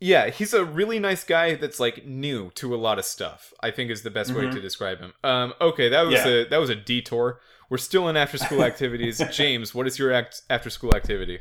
[0.00, 3.52] Yeah, he's a really nice guy that's like new to a lot of stuff.
[3.62, 4.52] I think is the best way Mhm.
[4.54, 5.14] to describe him.
[5.22, 6.26] Um, okay, that was Yeah.
[6.28, 7.40] a that was a detour.
[7.70, 9.22] we're still in after school activities.
[9.32, 11.38] James, what is your act- after school activity?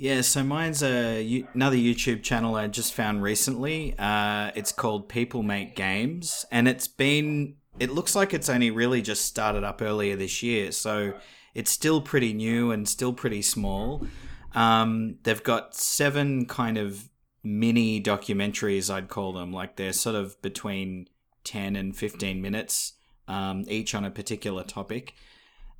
[0.00, 3.96] Yeah, so mine's a another YouTube channel I just found recently.
[3.98, 7.56] Uh, it's called People Make Games, and it's been.
[7.80, 11.14] It looks like it's only really just started up earlier this year, so
[11.52, 14.06] it's still pretty new and still pretty small.
[14.54, 17.08] Um, they've got seven kind of
[17.42, 19.52] mini documentaries, I'd call them.
[19.52, 21.08] Like they're sort of between
[21.42, 22.92] ten and fifteen minutes
[23.26, 25.14] um, each on a particular topic.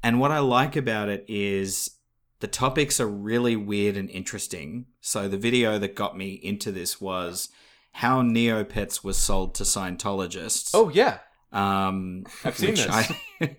[0.02, 1.97] And what I like about it is
[2.40, 4.86] the topics are really weird and interesting.
[5.00, 7.48] So the video that got me into this was
[7.92, 10.70] how Neopets was sold to Scientologists.
[10.74, 11.18] Oh yeah,
[11.52, 13.56] um, I've seen which this.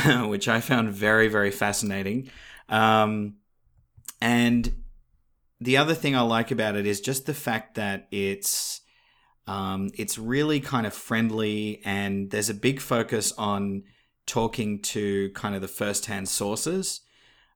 [0.00, 2.30] I, which I found very very fascinating.
[2.68, 3.36] Um,
[4.20, 4.72] and
[5.60, 8.80] the other thing I like about it is just the fact that it's
[9.46, 13.84] um, it's really kind of friendly, and there's a big focus on
[14.26, 17.00] talking to kind of the first-hand sources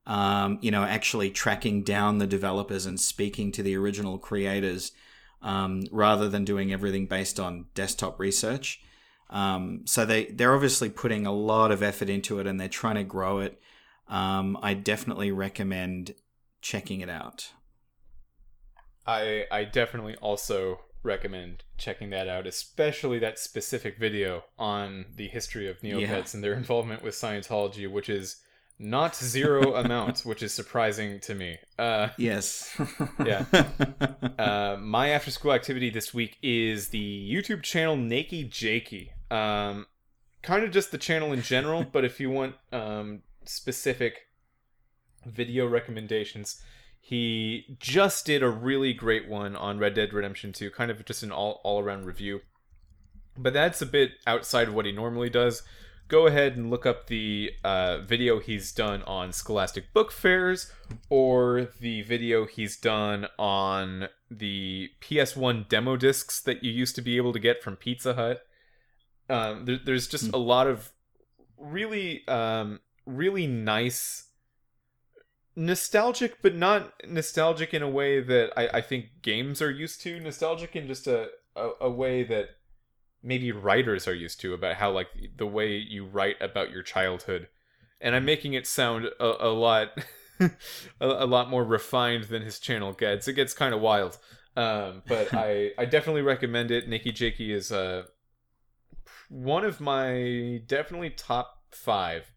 [0.06, 4.92] um, you know, actually tracking down the developers and speaking to the original creators
[5.42, 8.80] um, rather than doing everything based on desktop research.
[9.30, 12.96] Um, so they they're obviously putting a lot of effort into it and they're trying
[12.96, 13.60] to grow it.
[14.08, 16.14] Um, I definitely recommend
[16.60, 17.50] checking it out.
[19.06, 25.68] I I definitely also recommend checking that out, especially that specific video on the history
[25.68, 26.24] of Neopets Yeah.
[26.34, 28.36] and their involvement with Scientology, which is
[28.78, 31.58] not zero amount, which is surprising to me.
[31.78, 32.76] Uh, Yes.
[33.24, 33.44] Yeah.
[34.38, 39.12] uh, my after school activity this week is the YouTube channel Nakey Jakey.
[39.30, 39.86] Um,
[40.42, 44.26] kind of just the channel in general, but if you want um, specific
[45.24, 46.60] video recommendations,
[47.00, 51.22] he just did a really great one on Red Dead Redemption 2, kind of just
[51.22, 52.40] an all, all around review.
[53.36, 55.62] But that's a bit outside of what he normally does.
[56.08, 60.70] Go ahead and look up the uh, video he's done on Scholastic Book Fairs
[61.08, 67.16] or the video he's done on the PS1 demo discs that you used to be
[67.16, 68.42] able to get from Pizza Hut.
[69.30, 70.34] Um, there, there's just Hmm.
[70.34, 70.92] a lot of
[71.56, 74.28] really, um, really nice,
[75.56, 80.20] nostalgic, but not nostalgic in a way that I, I think games are used to.
[80.20, 82.50] Nostalgic in just a, a, a way that
[83.22, 87.48] maybe writers are used to about how like the way you write about your childhood.
[88.00, 89.88] And i'm making it sound a, a lot
[90.40, 90.50] a,
[91.00, 93.28] a lot more refined than his channel gets.
[93.28, 94.18] It gets kind of wild.
[94.56, 96.88] Um, but i i definitely recommend it.
[96.88, 98.04] Nakey Jakey is uh
[99.28, 102.30] one of my definitely top five.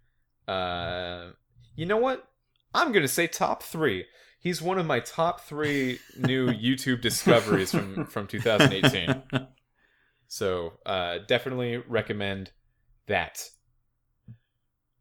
[0.48, 1.32] Uh
[1.76, 2.28] you know what?
[2.74, 4.06] I'm gonna say top three.
[4.40, 9.24] He's one of my top three new youtube discoveries from from 2018
[10.28, 12.52] so uh, definitely recommend
[13.08, 13.50] that.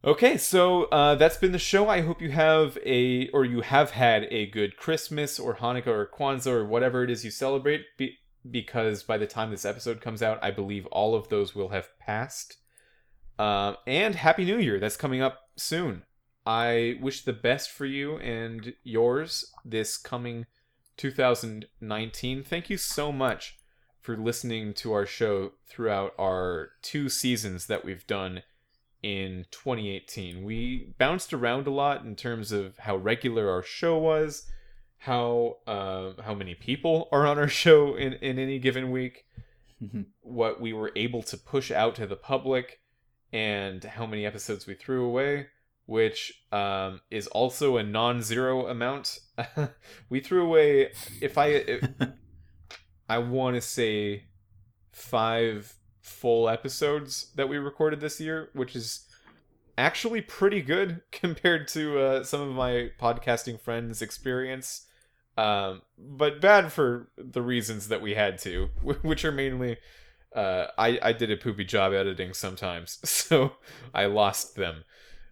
[0.05, 1.89] Okay, so uh, that's been the show.
[1.89, 6.11] I hope you have a, or you have had a good Christmas or Hanukkah or
[6.15, 8.19] Kwanzaa or whatever it is you celebrate, be-
[8.51, 11.89] because by the time this episode comes out, I believe all of those will have
[11.99, 12.59] passed.
[13.39, 16.03] Um, and Happy New Year, that's coming up soon.
[16.45, 20.45] I wish the best for you and yours this coming
[20.99, 22.45] 2019.
[22.45, 23.57] Thank you so much
[24.05, 28.43] for listening to our show throughout our two seasons that we've done
[29.03, 30.45] in 2018.
[30.45, 34.45] We bounced around a lot in terms of how regular our show was,
[34.99, 39.25] how uh, how many people are on our show in, in any given week,
[40.21, 42.81] what we were able to push out to the public,
[43.33, 45.47] and how many episodes we threw away,
[45.87, 49.21] which um, is also a non-zero amount.
[50.11, 51.89] we threw away if I if,
[53.09, 54.25] I want to say
[54.93, 59.07] five full episodes that we recorded this year, which is
[59.77, 64.87] actually pretty good compared to uh, some of my podcasting friends' experience.
[65.37, 68.71] Um, but bad for the reasons that we had to,
[69.03, 69.79] which are mainly
[70.35, 73.53] uh, I, I did a poopy job editing sometimes, so
[73.95, 74.85] I lost them.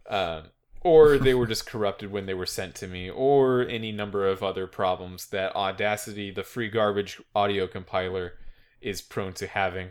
[0.08, 0.44] Um,
[0.84, 4.42] or they were just corrupted when they were sent to me, or any number of
[4.42, 8.34] other problems that Audacity, the free garbage audio compiler,
[8.80, 9.90] is prone to having.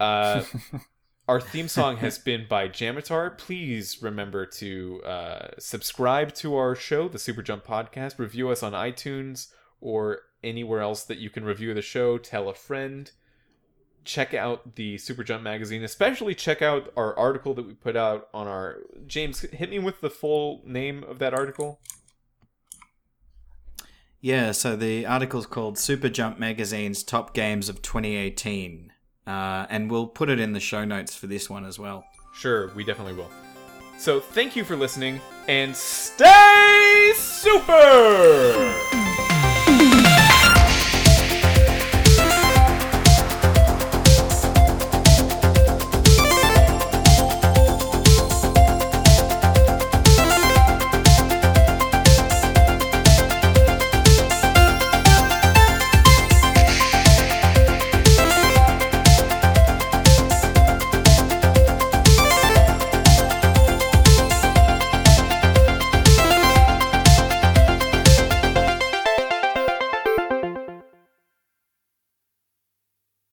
[0.00, 0.44] Uh,
[1.28, 3.36] our theme song has been by Jamitar.
[3.38, 8.18] Please remember to uh, subscribe to our show, the Super Jump Podcast.
[8.18, 9.48] Review us on iTunes
[9.80, 12.18] or anywhere else that you can review the show.
[12.18, 13.10] Tell a friend.
[14.04, 15.82] Check out the Super Jump magazine.
[15.82, 18.78] Especially check out our article that we put out on our.
[19.06, 21.80] James, hit me with the full name of that article.
[24.20, 28.92] Yeah, so the article's called Super Jump Magazine's Top Games of 2018.
[29.26, 32.04] Uh, and we'll put it in the show notes for this one as well.
[32.32, 33.30] Sure, we definitely will.
[33.98, 39.01] So thank you for listening and stay super!